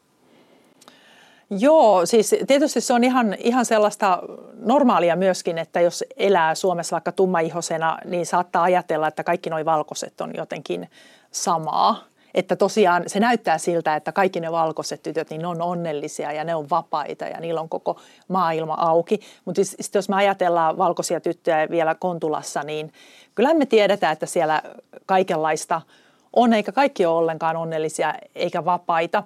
Joo, 1.50 2.06
siis 2.06 2.34
tietysti 2.46 2.80
se 2.80 2.92
on 2.92 3.04
ihan, 3.04 3.34
ihan 3.38 3.64
sellaista 3.64 4.22
normaalia 4.56 5.16
myöskin, 5.16 5.58
että 5.58 5.80
jos 5.80 6.04
elää 6.16 6.54
Suomessa 6.54 6.94
vaikka 6.94 7.12
tummaihosena, 7.12 7.98
niin 8.04 8.26
saattaa 8.26 8.62
ajatella, 8.62 9.08
että 9.08 9.24
kaikki 9.24 9.50
nuo 9.50 9.64
valkoiset 9.64 10.20
on 10.20 10.32
jotenkin 10.36 10.90
samaa. 11.30 12.04
Että 12.34 12.56
tosiaan 12.56 13.02
se 13.06 13.20
näyttää 13.20 13.58
siltä, 13.58 13.96
että 13.96 14.12
kaikki 14.12 14.40
ne 14.40 14.52
valkoiset 14.52 15.02
tytöt, 15.02 15.30
niin 15.30 15.40
ne 15.40 15.46
on 15.46 15.62
onnellisia 15.62 16.32
ja 16.32 16.44
ne 16.44 16.54
on 16.54 16.70
vapaita 16.70 17.24
ja 17.24 17.40
niillä 17.40 17.60
on 17.60 17.68
koko 17.68 18.00
maailma 18.28 18.74
auki. 18.74 19.20
Mutta 19.44 19.64
siis, 19.64 19.90
jos 19.94 20.08
me 20.08 20.16
ajatellaan 20.16 20.78
valkoisia 20.78 21.20
tyttöjä 21.20 21.68
vielä 21.70 21.94
Kontulassa, 21.94 22.62
niin 22.62 22.92
kyllähän 23.34 23.58
me 23.58 23.66
tiedetään, 23.66 24.12
että 24.12 24.26
siellä 24.26 24.62
kaikenlaista– 25.06 25.80
on, 26.36 26.52
eikä 26.52 26.72
kaikki 26.72 27.06
ole 27.06 27.18
ollenkaan 27.18 27.56
onnellisia 27.56 28.14
eikä 28.34 28.64
vapaita. 28.64 29.22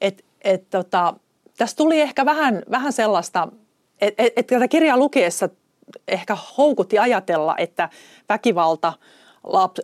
Et, 0.00 0.24
et, 0.42 0.70
tota, 0.70 1.14
tässä 1.56 1.76
tuli 1.76 2.00
ehkä 2.00 2.24
vähän, 2.24 2.62
vähän 2.70 2.92
sellaista, 2.92 3.48
että 4.00 4.22
et, 4.22 4.32
et 4.36 4.46
tätä 4.46 4.68
kirjaa 4.68 4.96
lukeessa 4.96 5.48
ehkä 6.08 6.36
houkutti 6.58 6.98
ajatella, 6.98 7.56
että 7.56 7.88
väkivalta 8.28 8.92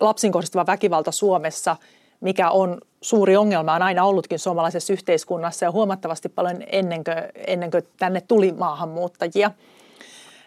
lapsiin 0.01 0.33
kohdistuva 0.33 0.67
väkivalta 0.67 1.13
Suomessa, 1.13 1.77
mikä 2.21 2.51
on 2.51 2.81
suuri 3.01 3.37
ongelma, 3.37 3.75
on 3.75 3.83
aina 3.83 4.05
ollutkin 4.05 4.39
suomalaisessa 4.39 4.93
yhteiskunnassa 4.93 5.65
ja 5.65 5.71
huomattavasti 5.71 6.29
paljon 6.29 6.63
ennen 6.73 7.05
kuin, 7.05 7.17
ennen 7.47 7.71
kuin 7.71 7.83
tänne 7.99 8.21
tuli 8.21 8.53
maahanmuuttajia– 8.53 9.51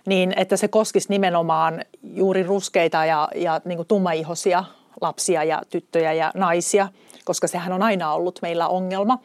niin 0.05 0.33
että 0.37 0.57
se 0.57 0.67
koskisi 0.67 1.09
nimenomaan 1.09 1.85
juuri 2.03 2.43
ruskeita 2.43 3.05
ja, 3.05 3.29
ja 3.35 3.61
niin 3.65 3.77
kuin 3.77 3.87
tummaihoisia 3.87 4.63
lapsia 5.01 5.43
ja 5.43 5.61
tyttöjä 5.69 6.13
ja 6.13 6.31
naisia, 6.35 6.87
koska 7.25 7.47
sehän 7.47 7.73
on 7.73 7.83
aina 7.83 8.13
ollut 8.13 8.39
meillä 8.41 8.67
ongelma. 8.67 9.19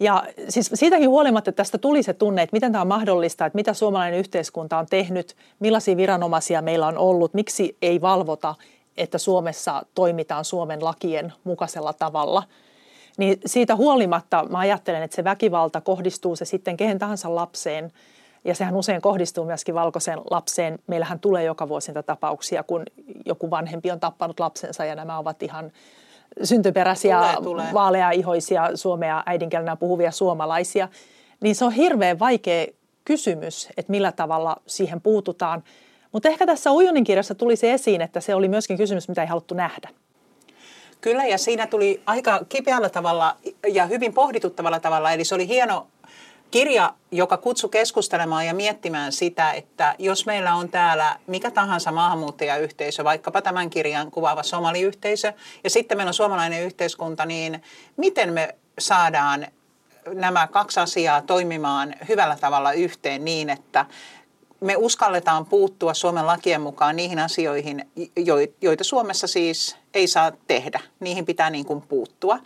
Ja 0.00 0.24
siis 0.48 0.70
siitäkin 0.74 1.08
huolimatta 1.08 1.50
että 1.50 1.56
tästä 1.56 1.78
tuli 1.78 2.02
se 2.02 2.12
tunne, 2.12 2.42
että 2.42 2.56
miten 2.56 2.72
tämä 2.72 2.82
on 2.82 2.88
mahdollista, 2.88 3.46
että 3.46 3.56
mitä 3.56 3.74
suomalainen 3.74 4.18
yhteiskunta 4.18 4.78
on 4.78 4.86
tehnyt, 4.86 5.36
millaisia 5.60 5.96
viranomaisia 5.96 6.62
meillä 6.62 6.86
on 6.86 6.98
ollut, 6.98 7.34
miksi 7.34 7.76
ei 7.82 8.00
valvota, 8.00 8.54
että 8.96 9.18
Suomessa 9.18 9.82
toimitaan 9.94 10.44
Suomen 10.44 10.84
lakien 10.84 11.32
mukaisella 11.44 11.92
tavalla. 11.92 12.42
Niin 13.18 13.40
siitä 13.46 13.76
huolimatta 13.76 14.46
mä 14.50 14.58
ajattelen, 14.58 15.02
että 15.02 15.16
se 15.16 15.24
väkivalta 15.24 15.80
kohdistuu 15.80 16.36
se 16.36 16.44
sitten 16.44 16.76
kehen 16.76 16.98
tahansa 16.98 17.34
lapseen– 17.34 17.92
ja 18.44 18.54
sehän 18.54 18.76
usein 18.76 19.00
kohdistuu 19.00 19.44
myöskin 19.44 19.74
valkoiseen 19.74 20.18
lapseen. 20.30 20.78
Meillähän 20.86 21.20
tulee 21.20 21.44
joka 21.44 21.68
vuosi 21.68 21.90
niitä 21.90 22.02
tapauksia, 22.02 22.62
kun 22.62 22.82
joku 23.26 23.50
vanhempi 23.50 23.90
on 23.90 24.00
tappanut 24.00 24.40
lapsensa 24.40 24.84
ja 24.84 24.94
nämä 24.94 25.18
ovat 25.18 25.42
ihan 25.42 25.72
syntyperäisiä, 26.42 27.18
tulee, 27.18 27.42
tulee. 27.42 27.66
vaaleaihoisia 27.74 28.70
suomea 28.74 29.22
äidinkielenä 29.26 29.76
puhuvia 29.76 30.10
suomalaisia. 30.10 30.88
Niin 31.40 31.54
se 31.54 31.64
on 31.64 31.72
hirveän 31.72 32.18
vaikea 32.18 32.66
kysymys, 33.04 33.68
että 33.76 33.90
millä 33.90 34.12
tavalla 34.12 34.56
siihen 34.66 35.00
puututaan. 35.00 35.64
Mutta 36.14 36.28
ehkä 36.28 36.46
tässä 36.46 36.72
Ujunin 36.72 37.04
kirjassa 37.04 37.34
tuli 37.34 37.56
se 37.56 37.72
esiin, 37.72 38.00
että 38.00 38.20
se 38.20 38.34
oli 38.34 38.48
myöskin 38.48 38.76
kysymys, 38.76 39.08
mitä 39.08 39.22
ei 39.22 39.28
haluttu 39.28 39.54
nähdä. 39.54 39.88
Kyllä, 41.00 41.24
ja 41.24 41.38
siinä 41.38 41.66
tuli 41.66 42.02
aika 42.06 42.40
kipeällä 42.48 42.88
tavalla 42.88 43.36
ja 43.72 43.86
hyvin 43.86 44.14
pohdituttavalla 44.14 44.80
tavalla. 44.80 45.12
Eli 45.12 45.24
se 45.24 45.34
oli 45.34 45.48
hieno 45.48 45.86
kirja, 46.50 46.94
joka 47.10 47.36
kutsui 47.36 47.70
keskustelemaan 47.70 48.46
ja 48.46 48.54
miettimään 48.54 49.12
sitä, 49.12 49.52
että 49.52 49.94
jos 49.98 50.26
meillä 50.26 50.54
on 50.54 50.68
täällä 50.68 51.16
mikä 51.26 51.50
tahansa 51.50 51.92
maahanmuuttajayhteisö, 51.92 53.04
vaikkapa 53.04 53.42
tämän 53.42 53.70
kirjan 53.70 54.10
kuvaava 54.10 54.42
somaliyhteisö, 54.42 55.32
ja 55.64 55.70
sitten 55.70 55.98
meillä 55.98 56.10
on 56.10 56.14
suomalainen 56.14 56.62
yhteiskunta, 56.62 57.26
niin 57.26 57.62
miten 57.96 58.32
me 58.32 58.54
saadaan 58.78 59.46
nämä 60.14 60.46
kaksi 60.46 60.80
asiaa 60.80 61.22
toimimaan 61.22 61.94
hyvällä 62.08 62.36
tavalla 62.40 62.72
yhteen 62.72 63.24
niin, 63.24 63.50
että 63.50 63.86
me 64.64 64.76
uskalletaan 64.76 65.46
puuttua 65.46 65.94
Suomen 65.94 66.26
lakien 66.26 66.60
mukaan 66.60 66.96
niihin 66.96 67.18
asioihin, 67.18 67.90
joita 68.60 68.84
Suomessa 68.84 69.26
siis 69.26 69.76
ei 69.94 70.06
saa 70.06 70.32
tehdä. 70.46 70.80
Niihin 71.00 71.26
pitää 71.26 71.50
niin 71.50 71.64
kuin 71.64 71.82
puuttua. 71.82 72.38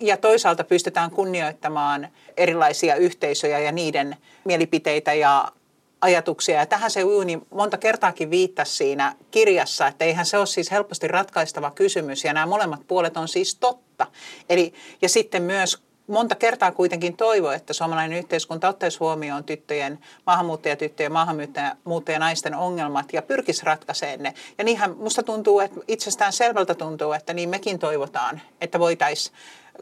Ja 0.00 0.16
toisaalta 0.16 0.64
pystytään 0.64 1.10
kunnioittamaan 1.10 2.08
erilaisia 2.36 2.94
yhteisöjä 2.94 3.58
ja 3.58 3.72
niiden 3.72 4.16
mielipiteitä 4.44 5.14
ja 5.14 5.52
ajatuksia. 6.00 6.58
Ja 6.58 6.66
tähän 6.66 6.90
se 6.90 7.04
Uuni 7.04 7.38
monta 7.50 7.78
kertaakin 7.78 8.30
viittasi 8.30 8.76
siinä 8.76 9.14
kirjassa, 9.30 9.86
että 9.86 10.04
eihän 10.04 10.26
se 10.26 10.38
ole 10.38 10.46
siis 10.46 10.70
helposti 10.70 11.08
ratkaistava 11.08 11.70
kysymys. 11.70 12.24
Ja 12.24 12.32
nämä 12.32 12.46
molemmat 12.46 12.80
puolet 12.88 13.16
on 13.16 13.28
siis 13.28 13.54
totta. 13.54 14.06
Eli, 14.48 14.74
ja 15.02 15.08
sitten 15.08 15.42
myös 15.42 15.82
monta 16.06 16.34
kertaa 16.34 16.72
kuitenkin 16.72 17.16
toivo, 17.16 17.50
että 17.50 17.72
suomalainen 17.72 18.18
yhteiskunta 18.18 18.68
ottaisi 18.68 18.98
huomioon 18.98 19.44
tyttöjen, 19.44 19.98
maahanmuuttajatyttöjen, 20.26 21.12
maahanmuuttajanaisten 21.12 22.54
ongelmat 22.54 23.12
ja 23.12 23.22
pyrkisi 23.22 23.64
ratkaisemaan 23.64 24.22
ne. 24.22 24.34
Ja 24.58 24.64
niinhän 24.64 24.96
musta 24.96 25.22
tuntuu, 25.22 25.60
että 25.60 25.80
itsestään 25.88 26.32
selvältä 26.32 26.74
tuntuu, 26.74 27.12
että 27.12 27.34
niin 27.34 27.48
mekin 27.48 27.78
toivotaan, 27.78 28.40
että 28.60 28.78
voitais, 28.78 29.32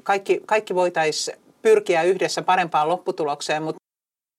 kaikki, 0.03 0.43
kaikki 0.47 0.75
voitaisiin 0.75 1.39
pyrkiä 1.63 2.03
yhdessä 2.03 2.43
parempaan 2.43 2.89
lopputulokseen, 2.89 3.63
mutta 3.63 3.81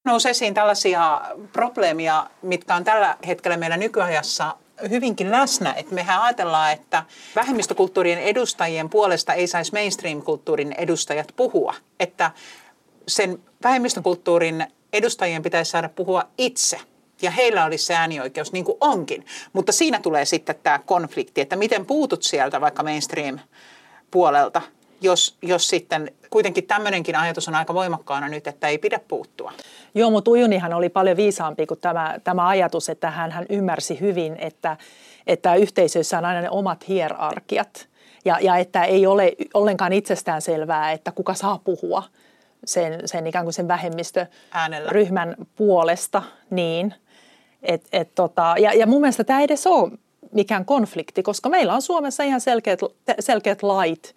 nousi 0.06 0.30
esiin 0.30 0.54
tällaisia 0.54 1.22
probleemia, 1.54 2.28
mitkä 2.42 2.76
on 2.76 2.84
tällä 2.84 3.18
hetkellä 3.28 3.58
meillä 3.58 3.78
nykyajassa 3.78 4.56
hyvinkin 4.90 5.32
läsnä. 5.32 5.74
Että 5.74 5.96
mehän 5.96 6.22
ajatellaan, 6.22 6.72
että 6.72 7.04
vähemmistökulttuurien 7.36 8.20
edustajien 8.20 8.90
puolesta 8.90 9.34
ei 9.34 9.48
saisi 9.48 9.72
mainstream-kulttuurin 9.72 10.76
edustajat 10.78 11.34
puhua. 11.36 11.74
Että 12.00 12.32
sen 13.08 13.40
vähemmistökulttuurin 13.64 14.68
edustajien 14.94 15.44
pitäisi 15.44 15.72
saada 15.72 15.90
puhua 15.90 16.24
itse 16.38 16.80
ja 17.22 17.32
heillä 17.32 17.66
olisi 17.66 17.86
se 17.86 17.96
äänioikeus, 17.96 18.52
niin 18.52 18.66
kuin 18.66 18.78
onkin. 18.82 19.26
Mutta 19.54 19.72
siinä 19.72 20.00
tulee 20.00 20.26
sitten 20.26 20.56
tämä 20.64 20.80
konflikti, 20.86 21.42
että 21.42 21.56
miten 21.56 21.86
puutut 21.86 22.24
sieltä 22.24 22.62
vaikka 22.62 22.84
mainstream-puolelta, 22.84 24.62
jos, 25.02 25.38
jos 25.42 25.68
sitten 25.68 26.12
kuitenkin 26.30 26.68
tämmöinenkin 26.68 27.16
ajatus 27.16 27.48
on 27.48 27.56
aika 27.56 27.74
voimakkaana 27.74 28.28
nyt, 28.28 28.48
että 28.48 28.68
ei 28.68 28.78
pidä 28.78 29.00
puuttua. 29.08 29.52
Joo, 29.96 30.10
mutta 30.10 30.32
Ujunihan 30.32 30.74
oli 30.74 30.90
paljon 30.90 31.18
viisaampi 31.18 31.66
kuin 31.66 31.80
tämä, 31.80 32.16
tämä 32.24 32.48
ajatus, 32.48 32.90
että 32.90 33.12
hän, 33.12 33.32
hän 33.32 33.46
ymmärsi 33.50 34.00
hyvin, 34.00 34.36
että, 34.40 34.78
että 35.28 35.56
yhteisöissä 35.56 36.18
on 36.18 36.26
aina 36.26 36.42
ne 36.42 36.50
omat 36.50 36.88
hierarkiat 36.88 37.88
ja, 38.26 38.38
ja 38.42 38.58
että 38.58 38.84
ei 38.84 39.08
ole 39.08 39.34
ollenkaan 39.54 39.94
itsestään 39.94 40.42
selvää, 40.42 40.92
että 40.92 41.12
kuka 41.12 41.34
saa 41.34 41.60
puhua 41.64 42.04
sen, 42.66 43.02
sen 43.06 43.28
ikään 43.28 43.46
kuin 43.46 43.54
sen 43.54 43.68
vähemmistöryhmän 43.68 45.36
puolesta. 45.56 46.24
Niin, 46.50 46.94
et, 47.64 47.88
et 47.92 48.16
tota, 48.16 48.56
ja, 48.60 48.74
ja 48.74 48.88
mun 48.88 49.02
mielestä 49.02 49.24
tämä 49.24 49.40
ei 49.40 49.46
edes 49.46 49.68
ole 49.68 49.92
mikään 50.32 50.66
konflikti, 50.66 51.24
koska 51.24 51.50
meillä 51.50 51.74
on 51.74 51.82
Suomessa 51.82 52.24
ihan 52.24 52.42
selkeät, 52.42 52.80
selkeät 53.20 53.64
lait, 53.64 54.16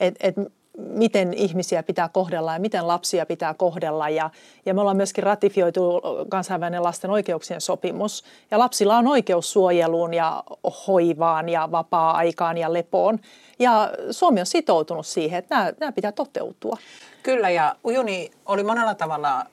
että 0.00 0.28
et 0.28 0.34
miten 0.76 1.34
ihmisiä 1.34 1.82
pitää 1.82 2.08
kohdella 2.08 2.52
ja 2.52 2.60
miten 2.60 2.88
lapsia 2.88 3.26
pitää 3.26 3.54
kohdella. 3.54 4.08
Ja, 4.08 4.30
ja 4.66 4.74
me 4.74 4.80
ollaan 4.80 4.96
myöskin 4.96 5.24
ratifioitu 5.24 6.02
kansainvälinen 6.28 6.82
lasten 6.82 7.10
oikeuksien 7.10 7.60
sopimus. 7.60 8.24
Ja 8.50 8.58
lapsilla 8.58 8.96
on 8.96 9.06
oikeus 9.06 9.52
suojeluun 9.52 10.14
ja 10.14 10.44
hoivaan 10.86 11.48
ja 11.48 11.68
vapaa-aikaan 11.70 12.58
ja 12.58 12.72
lepoon. 12.72 13.18
Ja 13.58 13.90
Suomi 14.10 14.40
on 14.40 14.46
sitoutunut 14.46 15.06
siihen, 15.06 15.38
että 15.38 15.56
nämä, 15.56 15.72
nämä 15.80 15.92
pitää 15.92 16.12
toteutua. 16.12 16.76
Kyllä 17.22 17.50
ja 17.50 17.76
Ujuni 17.84 18.30
oli 18.46 18.62
monella 18.62 18.94
tavalla 18.94 19.46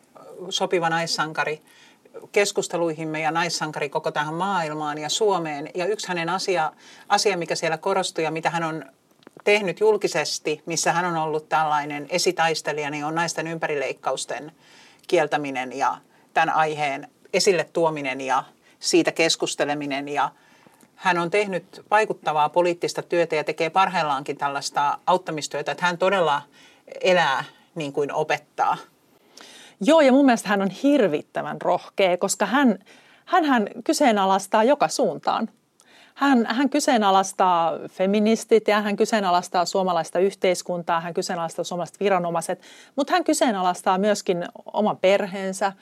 sopiva 0.50 0.90
naissankari 0.90 1.62
keskusteluihimme 2.32 3.22
ja 3.22 3.32
naissankari 3.32 3.90
koko 3.90 4.12
tähän 4.12 4.34
maailmaan 4.34 4.98
ja 4.98 5.10
Suomeen. 5.10 5.70
Ja 5.76 5.86
yksi 5.86 6.08
hänen 6.08 6.30
asia, 6.30 6.72
asia 7.10 7.38
mikä 7.38 7.56
siellä 7.56 7.78
korostui 7.78 8.24
ja 8.24 8.32
mitä 8.32 8.50
hän 8.50 8.64
on 8.64 8.86
tehnyt 9.44 9.80
julkisesti, 9.80 10.62
missä 10.66 10.94
hän 10.94 11.06
on 11.06 11.18
ollut 11.18 11.50
tällainen 11.50 12.08
esitaistelija, 12.10 12.90
niin 12.90 13.06
on 13.06 13.16
naisten 13.16 13.48
ympärileikkausten 13.48 14.52
kieltäminen 15.08 15.78
ja 15.78 15.98
tämän 16.34 16.50
aiheen 16.56 17.08
esille 17.34 17.70
tuominen 17.74 18.22
ja 18.22 18.44
siitä 18.80 19.12
keskusteleminen 19.12 20.08
ja 20.08 20.30
hän 20.96 21.18
on 21.18 21.32
tehnyt 21.32 21.86
vaikuttavaa 21.92 22.50
poliittista 22.50 23.02
työtä 23.02 23.36
ja 23.36 23.44
tekee 23.44 23.70
parhaillaankin 23.70 24.38
tällaista 24.38 24.98
auttamistyötä, 25.08 25.72
että 25.72 25.86
hän 25.86 25.98
todella 25.98 26.42
elää 27.02 27.44
niin 27.76 27.94
kuin 27.94 28.14
opettaa. 28.14 28.78
Joo, 29.82 30.02
ja 30.02 30.12
mun 30.12 30.26
mielestä 30.26 30.50
hän 30.50 30.62
on 30.62 30.70
hirvittävän 30.70 31.62
rohkea, 31.62 32.18
koska 32.18 32.46
hän, 32.46 32.80
hän, 33.26 33.70
kyseenalaistaa 33.84 34.64
joka 34.64 34.88
suuntaan. 34.88 35.50
Hän, 36.20 36.46
hän 36.46 36.70
kyseenalaistaa 36.70 37.74
feministit 37.90 38.68
ja 38.68 38.82
hän 38.82 38.96
kyseenalaistaa 38.96 39.66
suomalaista 39.66 40.20
yhteiskuntaa, 40.20 41.02
hän 41.02 41.14
kyseenalaistaa 41.14 41.66
suomalaiset 41.66 42.00
viranomaiset, 42.00 42.62
mutta 42.96 43.14
hän 43.14 43.24
kyseenalaistaa 43.24 43.98
myöskin 43.98 44.46
oman 44.74 44.98
perheensä, 44.98 45.74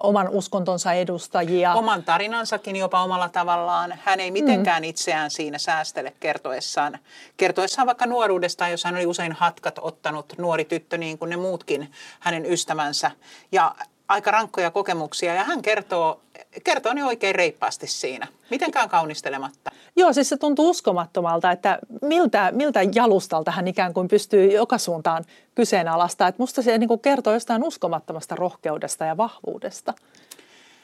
oman 0.00 0.28
uskontonsa 0.28 0.92
edustajia. 0.92 1.74
Oman 1.74 2.02
tarinansakin 2.02 2.76
jopa 2.76 3.02
omalla 3.02 3.28
tavallaan. 3.28 3.98
Hän 4.04 4.20
ei 4.20 4.30
mitenkään 4.30 4.82
mm. 4.82 4.88
itseään 4.88 5.30
siinä 5.30 5.58
säästele 5.58 6.12
kertoessaan. 6.20 6.98
Kertoessaan 7.36 7.86
vaikka 7.86 8.06
nuoruudestaan, 8.06 8.70
jos 8.70 8.84
hän 8.84 8.94
oli 8.94 9.06
usein 9.06 9.32
hatkat 9.32 9.78
ottanut 9.80 10.34
nuori 10.38 10.64
tyttö 10.64 10.98
niin 10.98 11.18
kuin 11.18 11.30
ne 11.30 11.36
muutkin 11.36 11.92
hänen 12.20 12.46
ystävänsä. 12.46 13.10
Ja 13.52 13.74
aika 14.08 14.30
rankkoja 14.30 14.70
kokemuksia 14.70 15.34
ja 15.34 15.44
hän 15.44 15.62
kertoo, 15.62 16.20
kertoo 16.64 16.92
ne 16.92 17.04
oikein 17.04 17.34
reippaasti 17.34 17.86
siinä, 17.86 18.28
mitenkään 18.50 18.88
kaunistelematta. 18.88 19.70
Joo, 19.96 20.12
siis 20.12 20.28
se 20.28 20.36
tuntuu 20.36 20.70
uskomattomalta, 20.70 21.50
että 21.50 21.78
miltä, 22.02 22.52
miltä 22.54 22.80
jalustalta 22.94 23.50
hän 23.50 23.68
ikään 23.68 23.94
kuin 23.94 24.08
pystyy 24.08 24.52
joka 24.52 24.78
suuntaan 24.78 25.24
kyseenalaistaa. 25.54 26.28
Että 26.28 26.42
musta 26.42 26.62
se 26.62 26.78
niin 26.78 26.88
kuin 26.88 27.00
kertoo 27.00 27.32
jostain 27.32 27.64
uskomattomasta 27.64 28.36
rohkeudesta 28.36 29.04
ja 29.04 29.16
vahvuudesta. 29.16 29.94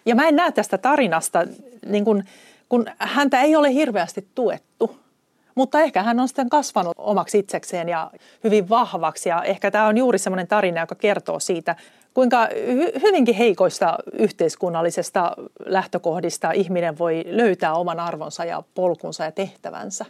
Ja 0.07 0.15
mä 0.15 0.29
en 0.29 0.37
näe 0.37 0.53
tästä 0.53 0.79
tarinasta, 0.79 1.47
niin 1.87 2.05
kuin, 2.05 2.25
kun 2.69 2.87
häntä 2.99 3.43
ei 3.43 3.57
ole 3.57 3.73
hirveästi 3.73 4.29
tuettu– 4.35 4.97
Mutta 5.59 5.81
ehkä 5.81 6.03
hän 6.03 6.21
on 6.21 6.29
sitten 6.29 6.49
kasvanut 6.49 6.93
omaksi 6.97 7.39
itsekseen 7.39 7.89
ja 7.89 8.11
hyvin 8.45 8.69
vahvaksi. 8.69 9.29
Ja 9.29 9.43
ehkä 9.43 9.71
tämä 9.71 9.87
on 9.87 9.99
juuri 9.99 10.19
sellainen 10.19 10.47
tarina, 10.47 10.81
joka 10.81 10.95
kertoo 10.95 11.41
siitä, 11.41 11.77
kuinka 12.15 12.47
hy- 12.47 13.01
hyvinkin 13.03 13.35
heikoista 13.35 13.99
yhteiskunnallisesta 14.13 15.33
lähtökohdista 15.67 16.53
ihminen 16.53 16.99
voi 16.99 17.25
löytää 17.27 17.75
oman 17.75 18.01
arvonsa 18.01 18.45
ja 18.45 18.63
polkunsa 18.75 19.25
ja 19.25 19.33
tehtävänsä. 19.33 20.05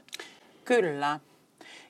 Kyllä. 0.65 1.21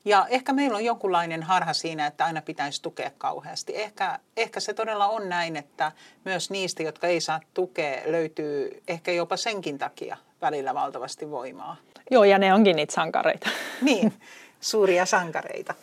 Ja 0.04 0.26
ehkä 0.30 0.52
meillä 0.52 0.76
on 0.76 0.84
jonkunlainen 0.84 1.42
harha 1.42 1.72
siinä, 1.72 2.06
että 2.06 2.24
aina 2.24 2.42
pitäisi 2.42 2.82
tukea 2.82 3.10
kauheasti. 3.18 3.76
Ehkä, 3.76 4.18
ehkä 4.36 4.60
se 4.60 4.74
todella 4.74 5.08
on 5.08 5.28
näin, 5.28 5.56
että 5.56 5.92
myös 6.24 6.50
niistä, 6.50 6.82
jotka 6.82 7.06
ei 7.06 7.20
saa 7.20 7.40
tukea, 7.54 8.02
löytyy 8.06 8.82
ehkä 8.88 9.12
jopa 9.12 9.36
senkin 9.36 9.78
takia 9.78 10.16
välillä 10.42 10.74
valtavasti 10.74 11.30
voimaa. 11.30 11.76
Joo, 12.10 12.24
ja 12.24 12.38
ne 12.38 12.54
onkin 12.54 12.76
niitä 12.76 12.94
sankareita. 12.94 13.48
Niin, 13.82 14.12
suuria 14.60 15.06
sankareita. 15.06 15.74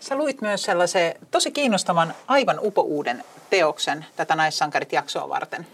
Sä 0.00 0.16
luit 0.16 0.40
myös 0.40 0.62
sellaisen 0.62 1.14
tosi 1.30 1.50
kiinnostavan, 1.50 2.14
aivan 2.26 2.58
upouuden 2.62 3.24
teoksen 3.50 4.04
tätä 4.16 4.36
Naissankarit-jaksoa 4.36 5.28
varten. 5.28 5.66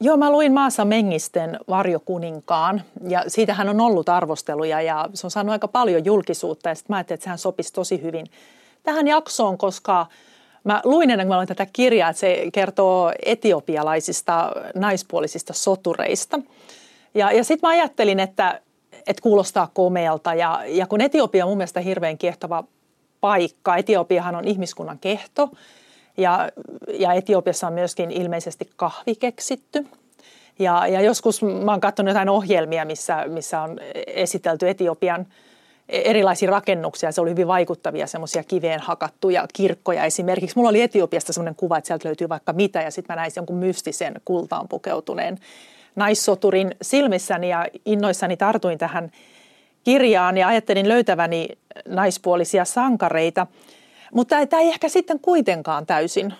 Joo, 0.00 0.16
mä 0.16 0.30
luin 0.30 0.52
Maassa 0.52 0.84
Mengisten 0.84 1.58
Varjokuninkaan 1.68 2.82
ja 3.08 3.24
siitähän 3.28 3.68
on 3.68 3.80
ollut 3.80 4.08
arvosteluja 4.08 4.82
ja 4.82 5.08
se 5.14 5.26
on 5.26 5.30
saanut 5.30 5.52
aika 5.52 5.68
paljon 5.68 6.04
julkisuutta 6.04 6.68
ja 6.68 6.74
sitten 6.74 6.94
mä 6.94 6.96
ajattelin, 6.96 7.16
että 7.16 7.24
sehän 7.24 7.38
sopisi 7.38 7.72
tosi 7.72 8.02
hyvin 8.02 8.26
tähän 8.82 9.08
jaksoon, 9.08 9.58
koska 9.58 10.06
mä 10.66 10.80
luin 10.84 11.10
ennen 11.10 11.26
kuin 11.26 11.38
mä 11.38 11.46
tätä 11.46 11.66
kirjaa, 11.72 12.10
että 12.10 12.20
se 12.20 12.44
kertoo 12.52 13.12
etiopialaisista 13.26 14.52
naispuolisista 14.74 15.52
sotureista. 15.52 16.40
Ja, 17.14 17.32
ja 17.32 17.44
sitten 17.44 17.68
mä 17.68 17.70
ajattelin, 17.70 18.20
että, 18.20 18.60
että 19.06 19.22
kuulostaa 19.22 19.70
komealta 19.74 20.34
ja, 20.34 20.62
ja 20.66 20.86
kun 20.86 21.00
Etiopia 21.00 21.44
on 21.44 21.50
mun 21.50 21.58
mielestä 21.58 21.80
hirveän 21.80 22.18
kiehtova 22.18 22.64
paikka, 23.20 23.76
Etiopiahan 23.76 24.34
on 24.34 24.48
ihmiskunnan 24.48 24.98
kehto– 24.98 25.48
ja, 26.16 26.48
ja 26.98 27.12
Etiopiassa 27.12 27.66
on 27.66 27.72
myöskin 27.72 28.10
ilmeisesti 28.10 28.70
kahvi 28.76 29.14
keksitty. 29.14 29.86
Ja, 30.58 30.86
ja 30.86 31.00
joskus 31.00 31.42
mä 31.42 31.70
oon 31.70 31.80
katsonut 31.80 32.10
jotain 32.10 32.28
ohjelmia, 32.28 32.84
missä, 32.84 33.24
missä 33.28 33.60
on 33.60 33.80
esitelty 34.06 34.68
Etiopian 34.68 35.26
erilaisia 35.88 36.50
rakennuksia. 36.50 37.12
Se 37.12 37.20
oli 37.20 37.30
hyvin 37.30 37.46
vaikuttavia, 37.46 38.06
semmoisia 38.06 38.44
kiveen 38.44 38.80
hakattuja 38.80 39.46
kirkkoja 39.52 40.04
esimerkiksi. 40.04 40.56
Mulla 40.56 40.70
oli 40.70 40.82
Etiopiasta 40.82 41.32
semmoinen 41.32 41.54
kuva, 41.54 41.78
että 41.78 41.86
sieltä 41.88 42.08
löytyy 42.08 42.28
vaikka 42.28 42.52
mitä 42.52 42.82
ja 42.82 42.90
sitten 42.90 43.14
mä 43.14 43.20
näin 43.20 43.32
jonkun 43.36 43.56
mystisen 43.56 44.14
kultaan 44.24 44.68
pukeutuneen 44.68 45.38
naissoturin 45.96 46.74
silmissäni 46.82 47.48
ja 47.48 47.66
innoissani 47.84 48.36
tartuin 48.36 48.78
tähän 48.78 49.10
kirjaan 49.84 50.38
ja 50.38 50.48
ajattelin 50.48 50.88
löytäväni 50.88 51.48
naispuolisia 51.88 52.64
sankareita– 52.64 53.46
mutta 54.12 54.46
tämä 54.46 54.62
ei 54.62 54.68
ehkä 54.68 54.88
sitten 54.88 55.20
kuitenkaan 55.20 55.86
täysin 55.86 56.34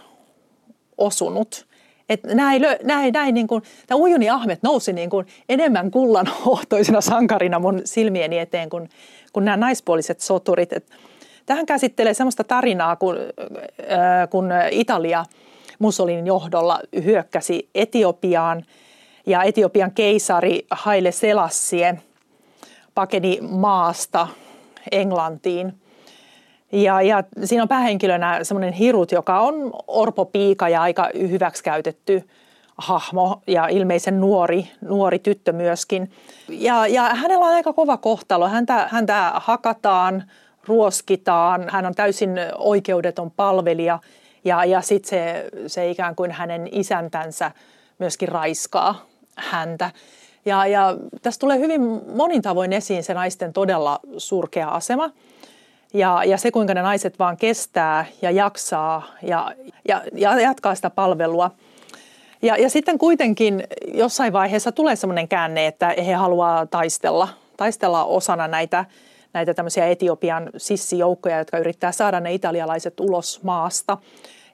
osunut. 0.99 1.66
Että 2.09 2.35
näin, 2.35 2.63
näin, 2.83 3.13
näin 3.13 3.35
niin 3.35 3.47
kuin, 3.47 3.63
tämä 3.87 3.99
Ujuni 3.99 4.31
Ahmet 4.31 4.63
nousi 4.63 4.93
niin 4.93 5.11
kuin 5.11 5.27
enemmän 5.49 5.91
kullanhohtoisena 5.91 7.01
sankarina 7.01 7.59
mun 7.59 7.81
silmieni 7.85 8.39
eteen 8.39 8.71
kuin, 8.71 8.91
kuin 9.33 9.45
nämä 9.45 9.57
naispuoliset 9.57 10.21
soturit. 10.21 10.73
Et 10.73 10.91
tähän 11.47 11.67
käsittelee 11.67 12.15
sellaista 12.15 12.45
tarinaa, 12.45 12.97
kun, 12.97 13.17
äh, 13.17 14.29
kun 14.31 14.49
Italia 14.71 15.25
Mussolinin 15.79 16.27
johdolla 16.27 16.81
hyökkäsi 17.05 17.69
Etiopiaan 17.75 18.65
ja 19.27 19.43
Etiopian 19.43 19.93
keisari 19.93 20.67
Haile 20.71 21.13
Selassie 21.13 21.99
pakeni 22.95 23.39
maasta 23.41 24.29
Englantiin– 24.93 25.73
ja, 26.73 27.03
ja 27.03 27.25
siinä 27.45 27.63
on 27.63 27.69
päähenkilönä 27.69 28.45
semmoinen 28.45 28.73
Hirut, 28.73 29.13
joka 29.13 29.41
on 29.41 29.73
orpopiika 29.87 30.69
ja 30.69 30.83
aika 30.83 31.11
hyväksi 31.15 31.65
käytetty 31.65 32.29
hahmo 32.79 33.43
ja 33.47 33.69
ilmeisen 33.69 34.21
nuori, 34.21 34.71
nuori 34.81 35.19
tyttö 35.19 35.53
myöskin. 35.53 36.11
Ja, 36.49 36.87
ja 36.87 37.03
hänellä 37.03 37.47
on 37.47 37.55
aika 37.55 37.73
kova 37.73 37.97
kohtalo. 37.97 38.49
Häntä, 38.49 38.89
häntä 38.91 39.33
hakataan, 39.35 40.25
ruoskitaan, 40.65 41.69
hän 41.71 41.87
on 41.87 41.95
täysin 41.95 42.31
oikeudeton 42.59 43.31
palvelija 43.31 43.99
ja, 44.45 44.65
ja 44.65 44.81
sitten 44.81 45.11
se, 45.11 45.51
se 45.67 45.91
ikään 45.91 46.17
kuin 46.17 46.31
hänen 46.31 46.69
isäntänsä 46.73 47.51
myöskin 47.99 48.29
raiskaa 48.29 49.07
häntä. 49.37 49.91
Ja, 50.45 50.67
ja 50.67 50.97
tässä 51.23 51.41
tulee 51.41 51.59
hyvin 51.59 51.81
monin 52.17 52.43
tavoin 52.43 52.73
esiin 52.73 53.05
se 53.05 53.15
naisten 53.15 53.53
todella 53.53 54.01
surkea 54.19 54.69
asema– 54.69 55.11
ja, 55.97 56.25
ja 56.25 56.37
se, 56.37 56.51
kuinka 56.51 56.75
ne 56.75 56.83
naiset 56.83 57.19
vaan 57.19 57.37
kestää 57.37 58.07
ja 58.23 58.31
jaksaa 58.31 59.07
ja, 59.23 59.53
ja, 59.89 60.03
ja 60.15 60.41
jatkaa 60.41 60.75
sitä 60.75 60.91
palvelua. 60.91 61.51
Ja, 62.43 62.57
ja 62.57 62.71
sitten 62.71 62.99
kuitenkin 62.99 63.65
jossain 63.95 64.33
vaiheessa 64.33 64.73
tulee 64.73 64.97
sellainen 64.97 65.29
käänne, 65.29 65.67
että 65.67 65.95
he 66.07 66.13
haluaa 66.13 66.67
taistella, 66.67 67.29
taistella 67.57 68.05
osana 68.05 68.49
näitä, 68.49 68.85
näitä 69.33 69.55
tämmöisiä 69.55 69.87
Etiopian 69.87 70.51
sissijoukkoja, 70.57 71.39
jotka 71.39 71.59
yrittää 71.59 71.93
saada 71.93 72.21
ne 72.21 72.35
italialaiset 72.35 73.01
ulos 73.01 73.43
maasta. 73.43 73.99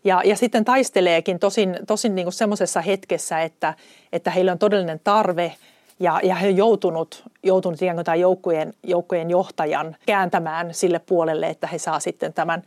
Ja, 0.05 0.22
ja 0.24 0.37
sitten 0.37 0.64
taisteleekin 0.64 1.38
tosin, 1.38 1.78
tosin 1.87 2.14
niin 2.14 2.24
kuin 2.24 2.33
semmoisessa 2.33 2.81
hetkessä, 2.81 3.42
että, 3.42 3.74
että 4.12 4.31
heillä 4.31 4.52
on 4.52 4.59
todellinen 4.59 5.00
tarve– 5.05 5.52
ja, 6.03 6.21
ja 6.23 6.35
he 6.35 6.49
joutunut, 6.49 7.23
joutunut 7.43 7.83
ikään 7.83 7.97
kuin 7.97 8.05
tämän 8.05 8.21
joukkojen, 8.21 8.75
joukkojen 8.83 9.31
johtajan 9.31 9.97
kääntämään 10.07 10.75
sille 10.75 10.99
puolelle, 10.99 11.47
että 11.49 11.67
he 11.67 11.79
saa 11.79 12.01
sitten 12.01 12.33
tämän 12.33 12.62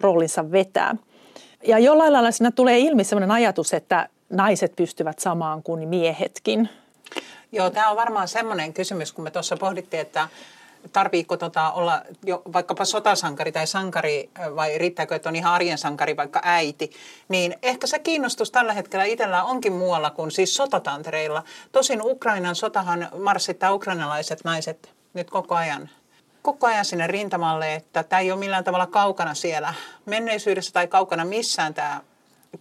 roolinsa 0.00 0.52
vetää. 0.52 0.96
Ja 1.66 1.78
jollain 1.78 2.12
lailla 2.12 2.30
siinä 2.30 2.50
tulee 2.50 2.78
ilmi 2.78 3.04
sellainen 3.04 3.30
ajatus, 3.30 3.74
että 3.74 4.08
naiset 4.30 4.76
pystyvät 4.76 5.18
samaan 5.18 5.62
kuin 5.62 5.88
miehetkin. 5.88 6.68
Joo, 7.52 7.70
tämä 7.70 7.90
on 7.90 7.96
varmaan 7.96 8.28
semmoinen 8.28 8.72
kysymys, 8.72 9.12
kun 9.12 9.24
me 9.24 9.30
tuossa 9.30 9.56
pohdittiin, 9.56 10.00
että 10.00 10.28
tarviiko 10.92 11.36
tota 11.36 11.72
olla 11.72 12.02
jo 12.26 12.42
vaikkapa 12.52 12.84
sotasankari 12.84 13.52
tai 13.52 13.66
sankari 13.66 14.30
vai 14.56 14.78
riittääkö, 14.78 15.14
että 15.14 15.28
on 15.28 15.36
ihan 15.36 15.52
arjen 15.52 15.78
sankari 15.78 16.16
vaikka 16.16 16.40
äiti, 16.44 16.90
niin 17.28 17.54
ehkä 17.62 17.86
se 17.86 17.98
kiinnostus 17.98 18.50
tällä 18.50 18.72
hetkellä 18.72 19.04
itsellä 19.04 19.44
onkin 19.44 19.72
muualla 19.72 20.10
kuin 20.10 20.30
siis 20.30 20.54
sotatantereilla. 20.54 21.42
Tosin 21.72 22.02
Ukrainan 22.02 22.54
sotahan 22.54 23.08
marssittaa 23.18 23.74
ukrainalaiset 23.74 24.44
naiset 24.44 24.94
nyt 25.14 25.30
koko 25.30 25.54
ajan 25.54 25.90
koko 26.42 26.66
ajan 26.66 26.84
sinne 26.84 27.06
rintamalle, 27.06 27.74
että 27.74 28.02
tämä 28.02 28.20
ei 28.20 28.32
ole 28.32 28.40
millään 28.40 28.64
tavalla 28.64 28.86
kaukana 28.86 29.34
siellä 29.34 29.74
menneisyydessä 30.06 30.72
tai 30.72 30.86
kaukana 30.86 31.24
missään 31.24 31.74
tämä 31.74 32.00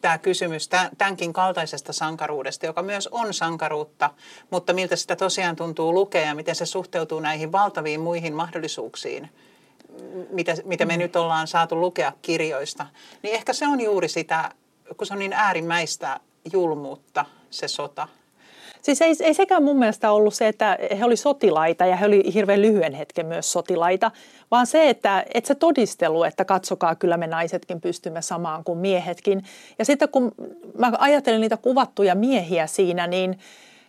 tämä 0.02 0.18
kysymys 0.18 0.70
tämänkin 0.98 1.34
kaltaisesta 1.34 1.94
sankaruudesta, 1.94 2.66
joka 2.66 2.82
myös 2.82 3.08
on 3.08 3.34
sankaruutta, 3.34 4.10
mutta 4.50 4.74
miltä 4.74 4.96
sitä 4.96 5.16
tosiaan 5.16 5.56
tuntuu 5.56 5.94
lukea 5.94 6.22
ja 6.22 6.36
miten 6.36 6.56
se 6.56 6.66
suhteutuu 6.66 7.20
näihin 7.20 7.52
valtaviin 7.52 8.00
muihin 8.00 8.34
mahdollisuuksiin, 8.34 9.30
mitä, 10.30 10.56
mitä 10.66 10.86
me 10.86 10.94
mm. 10.94 11.00
nyt 11.00 11.16
ollaan 11.16 11.48
saatu 11.48 11.82
lukea 11.82 12.14
kirjoista, 12.22 12.86
niin 13.24 13.36
ehkä 13.36 13.54
se 13.54 13.68
on 13.68 13.82
juuri 13.82 14.08
sitä, 14.08 14.52
kun 14.98 15.08
se 15.08 15.14
on 15.14 15.20
niin 15.20 15.34
äärimmäistä 15.34 16.20
julmuutta 16.54 17.26
se 17.50 17.68
sota. 17.68 18.08
Siis 18.88 19.02
ei, 19.02 19.16
ei 19.20 19.34
sekään 19.34 19.64
mun 19.64 19.80
mielestä 19.80 20.12
ollut 20.12 20.34
se, 20.34 20.48
että 20.48 20.78
he 21.00 21.06
oli 21.06 21.18
sotilaita 21.18 21.86
ja 21.86 21.96
he 21.96 22.06
oli 22.06 22.34
hirveän 22.34 22.62
lyhyen 22.62 22.94
hetken 22.94 23.26
myös 23.26 23.52
sotilaita, 23.52 24.12
vaan 24.52 24.68
se, 24.68 24.90
että, 24.90 25.26
että 25.34 25.48
se 25.48 25.56
todistelu, 25.56 26.24
että 26.24 26.46
katsokaa, 26.46 26.96
kyllä 26.96 27.18
me 27.18 27.28
naisetkin 27.28 27.82
pystymme 27.82 28.22
samaan 28.22 28.64
kuin 28.64 28.80
miehetkin. 28.80 29.44
Ja 29.80 29.86
sitten 29.86 30.10
kun 30.10 30.32
mä 30.78 30.92
ajattelen 30.98 31.42
niitä 31.42 31.58
kuvattuja 31.58 32.16
miehiä 32.16 32.68
siinä, 32.68 33.08
niin 33.08 33.40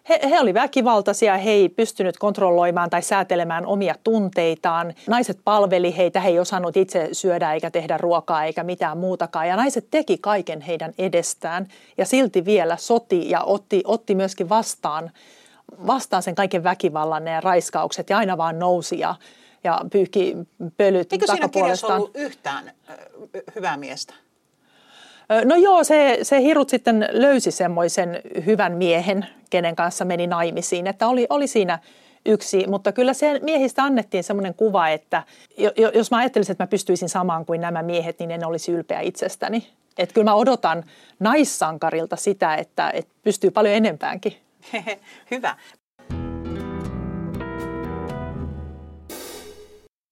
he, 0.08 0.20
he 0.30 0.40
olivat 0.40 0.62
väkivaltaisia, 0.62 1.36
he 1.36 1.50
ei 1.50 1.68
pystynyt 1.68 2.18
kontrolloimaan 2.18 2.90
tai 2.90 3.02
säätelemään 3.02 3.66
omia 3.66 3.94
tunteitaan. 4.04 4.94
Naiset 5.06 5.38
palveli 5.44 5.96
heitä, 5.96 6.20
he 6.20 6.28
ei 6.28 6.38
osannut 6.38 6.76
itse 6.76 7.08
syödä 7.12 7.52
eikä 7.52 7.70
tehdä 7.70 7.98
ruokaa 7.98 8.44
eikä 8.44 8.64
mitään 8.64 8.98
muutakaan. 8.98 9.48
Ja 9.48 9.56
naiset 9.56 9.86
teki 9.90 10.18
kaiken 10.18 10.60
heidän 10.60 10.92
edestään 10.98 11.68
ja 11.98 12.06
silti 12.06 12.44
vielä 12.44 12.76
soti 12.76 13.30
ja 13.30 13.40
otti, 13.40 13.82
otti 13.84 14.14
myöskin 14.14 14.48
vastaan, 14.48 15.10
vastaan 15.86 16.22
sen 16.22 16.34
kaiken 16.34 16.64
väkivallan 16.64 17.26
ja 17.26 17.40
raiskaukset 17.40 18.10
ja 18.10 18.18
aina 18.18 18.36
vaan 18.36 18.58
nousi 18.58 18.98
ja, 18.98 19.14
ja 19.64 19.80
pyyhki 19.92 20.36
pölyt 20.76 21.12
Eikö 21.12 21.26
siinä 21.26 21.48
kirjassa 21.48 21.86
ollut 21.86 22.16
yhtään 22.16 22.72
hyvää 23.56 23.76
miestä? 23.76 24.14
No 25.44 25.56
joo, 25.56 25.84
se, 25.84 26.18
se 26.22 26.42
Hirut 26.42 26.68
sitten 26.68 27.08
löysi 27.12 27.50
semmoisen 27.50 28.20
hyvän 28.46 28.72
miehen, 28.72 29.26
kenen 29.50 29.76
kanssa 29.76 30.04
meni 30.04 30.26
naimisiin, 30.26 30.86
että 30.86 31.08
oli, 31.08 31.26
oli 31.30 31.46
siinä 31.46 31.78
yksi, 32.26 32.66
mutta 32.66 32.92
kyllä 32.92 33.14
se 33.14 33.40
miehistä 33.42 33.82
annettiin 33.82 34.24
semmoinen 34.24 34.54
kuva, 34.54 34.88
että 34.88 35.22
jos 35.94 36.10
mä 36.10 36.16
ajattelisin, 36.16 36.52
että 36.52 36.64
mä 36.64 36.68
pystyisin 36.68 37.08
samaan 37.08 37.46
kuin 37.46 37.60
nämä 37.60 37.82
miehet, 37.82 38.18
niin 38.18 38.30
en 38.30 38.46
olisi 38.46 38.72
ylpeä 38.72 39.00
itsestäni. 39.00 39.68
Että 39.98 40.14
kyllä 40.14 40.24
mä 40.24 40.34
odotan 40.34 40.84
naissankarilta 41.20 42.16
sitä, 42.16 42.54
että, 42.54 42.90
että 42.90 43.14
pystyy 43.22 43.50
paljon 43.50 43.74
enempäänkin. 43.74 44.36
Hyvä. 45.30 45.56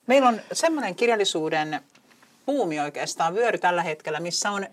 Meillä 0.07 0.29
on 0.29 0.41
semmoinen 0.53 0.95
kirjallisuuden 0.95 1.81
buumi 2.47 2.81
oikeastaan 2.81 3.35
vyöry 3.35 3.59
tällä 3.59 3.83
hetkellä, 3.83 4.21
missä 4.21 4.51
on 4.51 4.67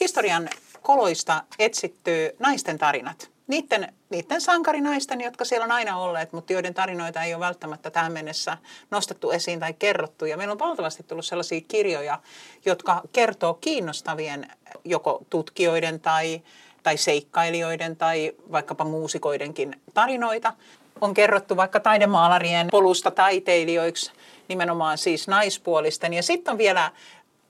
historian 0.00 0.48
koloista 0.82 1.42
etsitty 1.58 2.36
naisten 2.38 2.78
tarinat. 2.78 3.30
Niiden, 3.46 3.92
niiden 4.10 4.40
sankarinaisten, 4.40 5.20
jotka 5.20 5.44
siellä 5.44 5.64
on 5.64 5.72
aina 5.72 5.98
olleet, 5.98 6.32
mutta 6.32 6.52
joiden 6.52 6.74
tarinoita 6.74 7.22
ei 7.22 7.34
ole 7.34 7.40
välttämättä 7.40 7.90
tähän 7.90 8.12
mennessä 8.12 8.58
nostettu 8.90 9.30
esiin 9.30 9.60
tai 9.60 9.74
kerrottu. 9.74 10.24
Ja 10.24 10.36
meillä 10.36 10.52
on 10.52 10.58
valtavasti 10.58 11.02
tullut 11.02 11.26
sellaisia 11.26 11.60
kirjoja, 11.68 12.18
jotka 12.64 13.02
kertoo 13.12 13.54
kiinnostavien 13.54 14.50
joko 14.84 15.22
tutkijoiden 15.30 16.00
tai, 16.00 16.42
tai 16.82 16.96
seikkailijoiden 16.96 17.96
tai 17.96 18.32
vaikkapa 18.52 18.84
muusikoidenkin 18.84 19.80
tarinoita. 19.94 20.52
On 21.00 21.14
kerrottu 21.14 21.56
vaikka 21.56 21.80
taidemaalarien 21.80 22.68
polusta 22.70 23.10
taiteilijoiksi, 23.10 24.12
nimenomaan 24.48 24.98
siis 24.98 25.28
naispuolisten. 25.28 26.14
Ja 26.14 26.22
sitten 26.22 26.52
on 26.52 26.58
vielä 26.58 26.90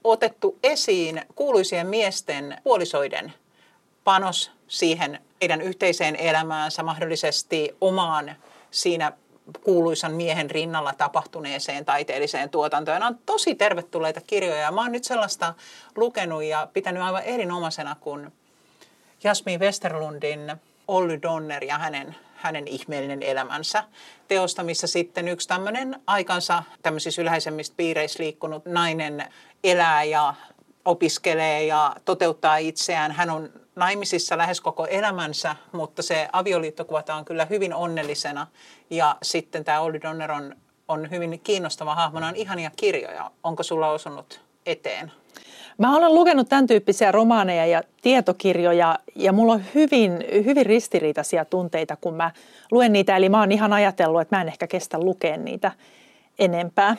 otettu 0.05 0.59
esiin 0.63 1.23
kuuluisien 1.35 1.87
miesten 1.87 2.57
puolisoiden 2.65 3.33
panos 4.05 4.51
siihen 4.69 5.21
heidän 5.41 5.63
yhteiseen 5.63 6.17
elämäänsä, 6.17 6.83
mahdollisesti 6.83 7.77
omaan 7.81 8.37
siinä 8.71 9.13
kuuluisan 9.65 10.13
miehen 10.13 10.51
rinnalla 10.51 10.93
tapahtuneeseen 10.93 11.85
taiteelliseen 11.85 12.51
tuotantoon. 12.51 13.03
On 13.03 13.19
tosi 13.27 13.55
tervetulleita 13.55 14.21
kirjoja. 14.27 14.73
Mä 14.73 14.81
oon 14.81 14.93
nyt 14.93 15.05
sellaista 15.05 15.55
lukenut 15.97 16.45
ja 16.45 16.69
pitänyt 16.73 17.03
aivan 17.03 17.23
erinomaisena, 17.23 17.97
kun 18.01 18.33
Jasmin 19.25 19.61
Westerlundin 19.61 20.57
Olly 20.89 21.23
Donner 21.23 21.65
ja 21.65 21.79
hänen 21.79 22.17
hänen 22.39 22.69
ihmeellinen 22.69 23.23
elämänsä 23.23 23.85
teosta, 24.29 24.63
missä 24.63 24.87
sitten 24.87 25.29
yksi 25.29 25.49
tämmöinen 25.49 26.01
aikansa 26.07 26.63
tämmöisissä 26.83 27.23
ylhäisemmistä 27.23 27.77
piireissä 27.77 28.23
liikkunut 28.23 28.67
nainen 28.67 29.33
elää 29.65 30.05
ja 30.05 30.35
opiskelee 30.85 31.67
ja 31.67 31.97
toteuttaa 32.05 32.57
itseään. 32.57 33.13
Hän 33.13 33.31
on 33.31 33.51
naimisissa 33.77 34.39
lähes 34.39 34.61
koko 34.61 34.87
elämänsä, 34.87 35.57
mutta 35.73 36.03
se 36.03 36.29
avioliitto 36.33 36.85
kuvataan 36.85 37.25
kyllä 37.25 37.45
hyvin 37.45 37.75
onnellisena. 37.75 38.47
Ja 38.91 39.17
sitten 39.23 39.65
tämä 39.65 39.81
Olli 39.81 40.03
Donner 40.03 40.33
on, 40.33 40.57
on 40.89 41.11
hyvin 41.11 41.41
kiinnostava 41.41 41.95
hahmo. 41.95 42.19
on 42.27 42.37
ihania 42.37 42.71
kirjoja. 42.77 43.31
Onko 43.45 43.63
sulla 43.63 43.91
osunut 43.91 44.41
eteen? 44.67 45.13
Mä 45.79 45.97
olen 45.97 46.15
lukenut 46.15 46.49
tämän 46.49 46.67
tyyppisiä 46.67 47.13
romaaneja 47.13 47.67
ja 47.67 47.83
tietokirjoja 48.03 48.99
ja 49.15 49.33
mulla 49.33 49.53
on 49.53 49.63
hyvin, 49.75 50.25
hyvin 50.45 50.67
ristiriitaisia 50.67 51.45
tunteita, 51.45 51.97
kun 52.01 52.15
mä 52.15 52.31
luen 52.71 52.93
niitä. 52.93 53.17
Eli 53.17 53.29
mä 53.29 53.41
oon 53.41 53.53
ihan 53.53 53.73
ajatellut, 53.73 54.21
että 54.21 54.37
mä 54.37 54.43
en 54.43 54.49
ehkä 54.49 54.67
kestä 54.67 54.99
lukea 54.99 55.37
niitä 55.37 55.73
enempää. 56.39 56.97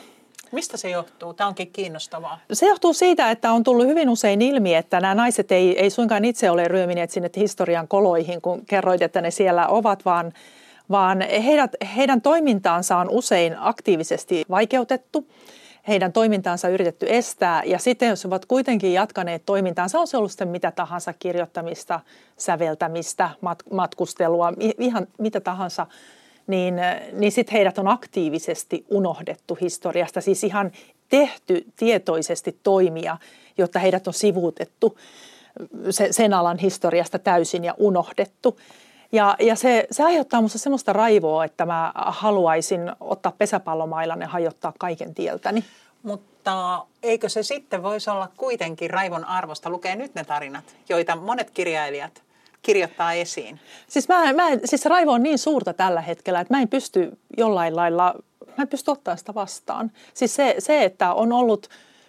Mistä 0.52 0.76
se 0.76 0.90
johtuu? 0.90 1.34
Tämä 1.34 1.48
onkin 1.48 1.72
kiinnostavaa. 1.72 2.38
Se 2.52 2.66
johtuu 2.66 2.92
siitä, 2.92 3.30
että 3.30 3.52
on 3.52 3.64
tullut 3.64 3.86
hyvin 3.86 4.08
usein 4.08 4.42
ilmi, 4.42 4.74
että 4.74 5.00
nämä 5.00 5.14
naiset 5.14 5.52
ei, 5.52 5.78
ei 5.78 5.90
suinkaan 5.90 6.24
itse 6.24 6.50
ole 6.50 6.68
ryömineet 6.68 7.10
sinne 7.10 7.30
historian 7.36 7.88
koloihin, 7.88 8.40
kun 8.40 8.66
kerroit, 8.66 9.02
että 9.02 9.20
ne 9.20 9.30
siellä 9.30 9.66
ovat, 9.66 10.04
vaan, 10.04 10.32
vaan 10.90 11.20
heidät, 11.20 11.76
heidän 11.96 12.20
toimintaansa 12.20 12.96
on 12.96 13.10
usein 13.10 13.56
aktiivisesti 13.58 14.44
vaikeutettu 14.50 15.26
heidän 15.88 16.12
toimintaansa 16.12 16.68
yritetty 16.68 17.06
estää. 17.08 17.62
Ja 17.64 17.78
sitten 17.78 18.08
jos 18.08 18.26
ovat 18.26 18.46
kuitenkin 18.46 18.92
jatkaneet 18.92 19.42
toimintaansa, 19.46 20.00
on 20.00 20.06
se 20.06 20.16
ollut 20.16 20.30
sitten 20.30 20.48
mitä 20.48 20.70
tahansa 20.70 21.12
kirjoittamista, 21.12 22.00
säveltämistä, 22.36 23.30
matkustelua, 23.72 24.52
ihan 24.78 25.06
mitä 25.18 25.40
tahansa, 25.40 25.86
niin, 26.46 26.74
niin 27.12 27.32
sitten 27.32 27.52
heidät 27.52 27.78
on 27.78 27.88
aktiivisesti 27.88 28.84
unohdettu 28.90 29.58
historiasta. 29.60 30.20
Siis 30.20 30.44
ihan 30.44 30.72
tehty 31.08 31.66
tietoisesti 31.76 32.58
toimia, 32.62 33.16
jotta 33.58 33.78
heidät 33.78 34.06
on 34.06 34.14
sivuutettu 34.14 34.98
sen 36.10 36.34
alan 36.34 36.58
historiasta 36.58 37.18
täysin 37.18 37.64
ja 37.64 37.74
unohdettu. 37.78 38.58
Ja, 39.12 39.36
ja 39.40 39.56
se, 39.56 39.86
se 39.90 40.02
aiheuttaa 40.04 40.40
minusta 40.40 40.58
semmoista 40.58 40.92
raivoa, 40.92 41.44
että 41.44 41.66
mä 41.66 41.92
haluaisin 41.94 42.92
ottaa 43.00 43.32
pesäpallomailan 43.38 44.20
ja 44.20 44.28
hajottaa 44.28 44.72
kaiken 44.78 45.14
tieltäni. 45.14 45.64
Mutta 46.02 46.86
eikö 47.02 47.28
se 47.28 47.42
sitten 47.42 47.82
voisi 47.82 48.10
olla 48.10 48.28
kuitenkin 48.36 48.90
raivon 48.90 49.24
arvosta 49.24 49.70
lukea 49.70 49.96
nyt 49.96 50.14
ne 50.14 50.24
tarinat, 50.24 50.76
joita 50.88 51.16
monet 51.16 51.50
kirjailijat 51.50 52.22
kirjoittaa 52.62 53.12
esiin? 53.12 53.60
Siis, 53.86 54.08
mä, 54.08 54.32
mä, 54.32 54.48
siis 54.64 54.84
raivo 54.84 55.12
on 55.12 55.22
niin 55.22 55.38
suurta 55.38 55.72
tällä 55.72 56.00
hetkellä, 56.00 56.40
että 56.40 56.54
mä 56.54 56.62
en 56.62 56.68
pysty 56.68 57.18
jollain 57.38 57.76
lailla, 57.76 58.14
mä 58.46 58.62
en 58.62 58.68
pysty 58.68 58.90
ottaa 58.90 59.16
sitä 59.16 59.34
vastaan. 59.34 59.90
Siis 60.14 60.36
se, 60.36 60.54
se 60.58 60.84
että 60.84 61.12
on 61.12 61.32
ollut 61.32 61.68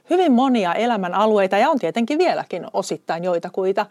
hyvin 0.09 0.31
monia 0.31 0.73
elämän 0.73 1.13
alueita 1.13 1.57
ja 1.57 1.69
on 1.69 1.79
tietenkin 1.79 2.17
vieläkin 2.17 2.67
osittain 2.73 3.23
joitakuita, 3.23 3.85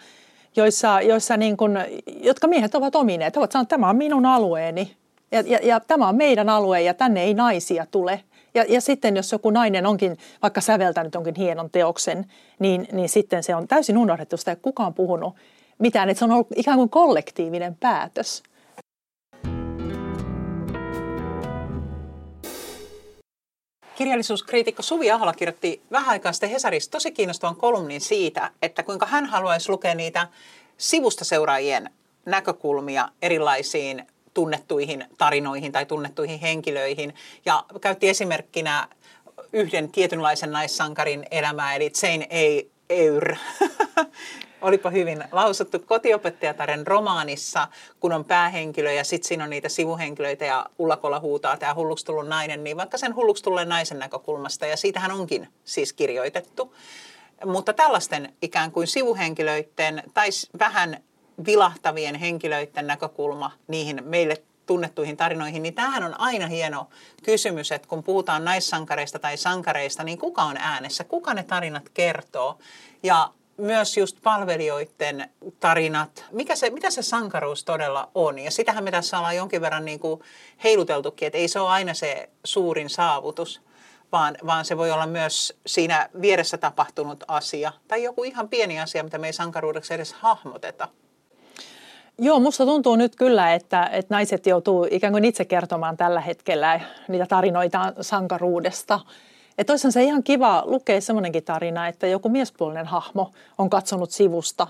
joissa, 0.57 1.01
joissa 1.01 1.37
niin 1.37 1.57
kun, 1.57 1.79
jotka 2.21 2.47
miehet 2.47 2.75
ovat 2.75 2.97
omineet. 2.97 3.37
He 3.37 3.41
ovat 3.41 3.53
sanoneet, 3.53 3.67
että 3.67 3.77
tämä 3.77 3.89
on 3.91 3.97
minun 3.97 4.27
alueeni 4.27 4.97
ja, 5.33 5.41
ja, 5.47 5.59
ja 5.63 5.81
tämä 5.81 6.09
on 6.09 6.17
meidän 6.17 6.49
alue 6.49 6.83
ja 6.83 6.95
tänne 6.95 7.23
ei 7.23 7.35
naisia 7.35 7.87
tule. 7.91 8.21
Ja, 8.55 8.65
ja 8.69 8.81
sitten 8.81 9.17
jos 9.17 9.33
joku 9.33 9.51
nainen 9.51 9.87
onkin 9.87 10.19
vaikka 10.43 10.61
säveltänyt 10.61 11.15
jonkin 11.15 11.35
hienon 11.35 11.71
teoksen, 11.71 12.27
niin, 12.59 12.89
niin 12.93 13.09
sitten 13.09 13.43
se 13.43 13.55
on 13.55 13.69
täysin 13.69 13.99
unohdettu 13.99 14.37
sitä, 14.37 14.53
että 14.53 14.63
kukaan 14.63 14.95
puhunut 14.95 15.35
mitään. 15.79 16.09
Että 16.09 16.19
se 16.19 16.25
on 16.25 16.31
ollut 16.31 16.49
ikään 16.57 16.79
kuin 16.79 16.91
kollektiivinen 16.91 17.77
päätös. 17.81 18.43
Kirjallisuuskriitikko 24.01 24.83
Suvi 24.83 25.11
Ahola 25.11 25.33
kirjoitti 25.33 25.83
vähän 25.91 26.09
aikaa 26.09 26.33
sitten 26.33 26.51
Hesarissa 26.51 26.91
tosi 26.91 27.13
kiinnostavan 27.13 27.57
kolumnin 27.57 28.01
siitä, 28.01 28.51
että 28.63 28.83
kuinka 28.83 29.07
hän 29.07 29.27
haluaisi 29.27 29.71
lukea 29.71 29.95
niitä 29.95 30.29
sivusta 30.77 31.25
seuraajien 31.25 31.91
näkökulmia 32.27 33.09
erilaisiin 33.23 34.07
tunnettuihin 34.35 35.05
tarinoihin 35.19 35.73
tai 35.73 35.87
tunnettuihin 35.87 36.41
henkilöihin. 36.41 37.15
Ja 37.47 37.65
käytti 37.81 38.09
esimerkkinä 38.09 38.89
yhden 39.53 39.93
tietynlaisen 39.93 40.53
naissankarin 40.53 41.27
elämää, 41.31 41.75
eli 41.75 41.93
Jane. 42.03 42.29
Eyre. 42.91 43.39
Olipa 44.62 44.90
hyvin 44.90 45.25
lausuttu 45.33 45.79
kotiopettajataren 45.79 46.87
romaanissa, 46.87 47.68
kun 48.01 48.12
on 48.12 48.25
päähenkilö 48.25 48.92
ja 48.92 49.05
sitten 49.05 49.29
siinä 49.29 49.44
on 49.44 49.51
niitä 49.51 49.68
sivuhenkilöitä 49.68 50.44
ja 50.44 50.66
Ullakolla 50.79 51.20
huutaa 51.20 51.57
tämä 51.57 51.75
hulluksi 51.75 52.05
tullut 52.05 52.29
nainen, 52.29 52.64
niin 52.64 52.77
vaikka 52.77 52.99
sen 52.99 53.14
hulluksi 53.14 53.44
tulleen 53.44 53.68
naisen 53.68 53.99
näkökulmasta 53.99 54.66
ja 54.66 54.77
siitähän 54.77 55.12
onkin 55.12 55.49
siis 55.64 55.92
kirjoitettu. 55.92 56.75
Mutta 57.44 57.73
tällaisten 57.73 58.35
ikään 58.42 58.73
kuin 58.73 58.87
sivuhenkilöiden 58.87 60.03
tai 60.14 60.29
vähän 60.59 61.03
vilahtavien 61.46 62.14
henkilöiden 62.14 62.87
näkökulma 62.87 63.51
niihin 63.68 64.03
meille 64.05 64.42
tunnettuihin 64.66 65.16
tarinoihin, 65.16 65.62
niin 65.62 65.75
tämähän 65.75 66.05
on 66.05 66.20
aina 66.20 66.46
hieno 66.46 66.88
kysymys, 67.23 67.73
että 67.73 67.88
kun 67.88 68.03
puhutaan 68.03 68.44
naissankareista 68.44 69.18
tai 69.18 69.37
sankareista, 69.37 70.05
niin 70.05 70.18
kuka 70.18 70.42
on 70.42 70.57
äänessä, 70.57 71.05
kuka 71.05 71.35
ne 71.35 71.42
tarinat 71.42 71.88
kertoo. 71.88 72.59
Ja 73.03 73.31
myös 73.61 73.96
just 73.96 74.16
palvelijoiden 74.23 75.31
tarinat, 75.61 76.25
mikä 76.33 76.57
se, 76.57 76.70
mitä 76.70 76.90
se 76.90 77.03
sankaruus 77.03 77.64
todella 77.64 78.11
on. 78.14 78.38
Ja 78.38 78.51
sitähän 78.51 78.85
me 78.85 78.90
tässä 78.90 79.18
ollaan 79.18 79.37
jonkin 79.37 79.61
verran 79.61 79.85
niin 79.85 80.01
kuin 80.01 80.20
heiluteltukin, 80.64 81.27
että 81.27 81.38
ei 81.38 81.49
se 81.49 81.61
ole 81.61 81.68
aina 81.68 81.94
se 81.94 82.29
suurin 82.44 82.90
saavutus, 82.90 83.61
vaan, 84.12 84.37
vaan 84.46 84.64
se 84.64 84.77
voi 84.77 84.90
olla 84.90 85.07
myös 85.07 85.59
siinä 85.66 86.09
vieressä 86.20 86.59
tapahtunut 86.59 87.25
asia 87.29 87.73
tai 87.88 88.03
joku 88.03 88.25
ihan 88.25 88.49
pieni 88.49 88.81
asia, 88.81 89.05
mitä 89.05 89.18
me 89.18 89.27
ei 89.27 89.33
sankaruudeksi 89.33 89.94
edes 89.94 90.12
hahmoteta. 90.12 90.88
Joo, 92.18 92.40
musta 92.40 92.64
tuntuu 92.64 92.96
nyt 92.96 93.16
kyllä, 93.16 93.55
että, 93.55 93.87
että 93.92 94.14
naiset 94.14 94.46
joutuu 94.46 94.87
ikään 94.90 95.12
kuin 95.12 95.25
itse 95.25 95.44
kertomaan 95.44 95.96
tällä 95.96 96.20
hetkellä 96.20 96.81
niitä 97.09 97.27
tarinoita 97.27 97.92
sankaruudesta. 98.01 99.01
Että 99.59 99.73
olisihan 99.73 99.93
se 99.93 100.03
ihan 100.03 100.23
kiva 100.23 100.63
lukea 100.67 101.01
semmoinenkin 101.01 101.45
tarina, 101.45 101.89
että 101.89 102.07
joku 102.07 102.29
miespuolinen 102.29 102.87
hahmo 102.87 103.33
on 103.59 103.71
katsonut 103.71 104.11
sivusta, 104.11 104.67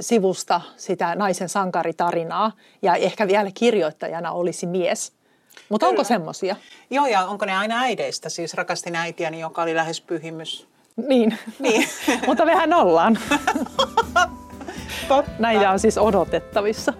sivusta 0.00 0.60
sitä 0.76 1.14
naisen 1.14 1.48
sankaritarinaa 1.48 2.52
ja 2.82 2.94
ehkä 2.94 3.28
vielä 3.28 3.50
kirjoittajana 3.54 4.32
olisi 4.32 4.66
mies. 4.66 5.12
Mutta 5.68 5.88
onko 5.88 6.04
semmoisia? 6.04 6.56
Joo, 6.90 7.06
ja 7.06 7.26
onko 7.26 7.44
ne 7.44 7.56
aina 7.56 7.80
äideistä? 7.80 8.28
Siis 8.28 8.54
rakastin 8.54 8.96
äitiäni, 8.96 9.40
joka 9.40 9.62
oli 9.62 9.74
lähes 9.74 10.00
pyhimys. 10.00 10.68
Niin, 10.96 11.38
niin. 11.58 11.88
mutta 12.26 12.44
mehän 12.44 12.72
ollaan. 12.72 13.18
Totta. 15.08 15.32
Näitä 15.38 15.70
on 15.70 15.78
siis 15.78 15.98
odotettavissa. 15.98 16.92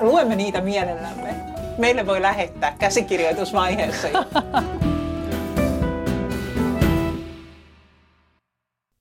Luemme 0.00 0.36
niitä 0.36 0.60
mielellämme. 0.60 1.34
Meille 1.78 2.06
voi 2.06 2.22
lähettää 2.22 2.76
käsikirjoitusvaiheessa. 2.78 4.08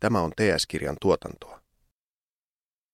Tämä 0.04 0.22
on 0.22 0.32
TS-kirjan 0.32 0.98
tuotantoa. 1.02 1.63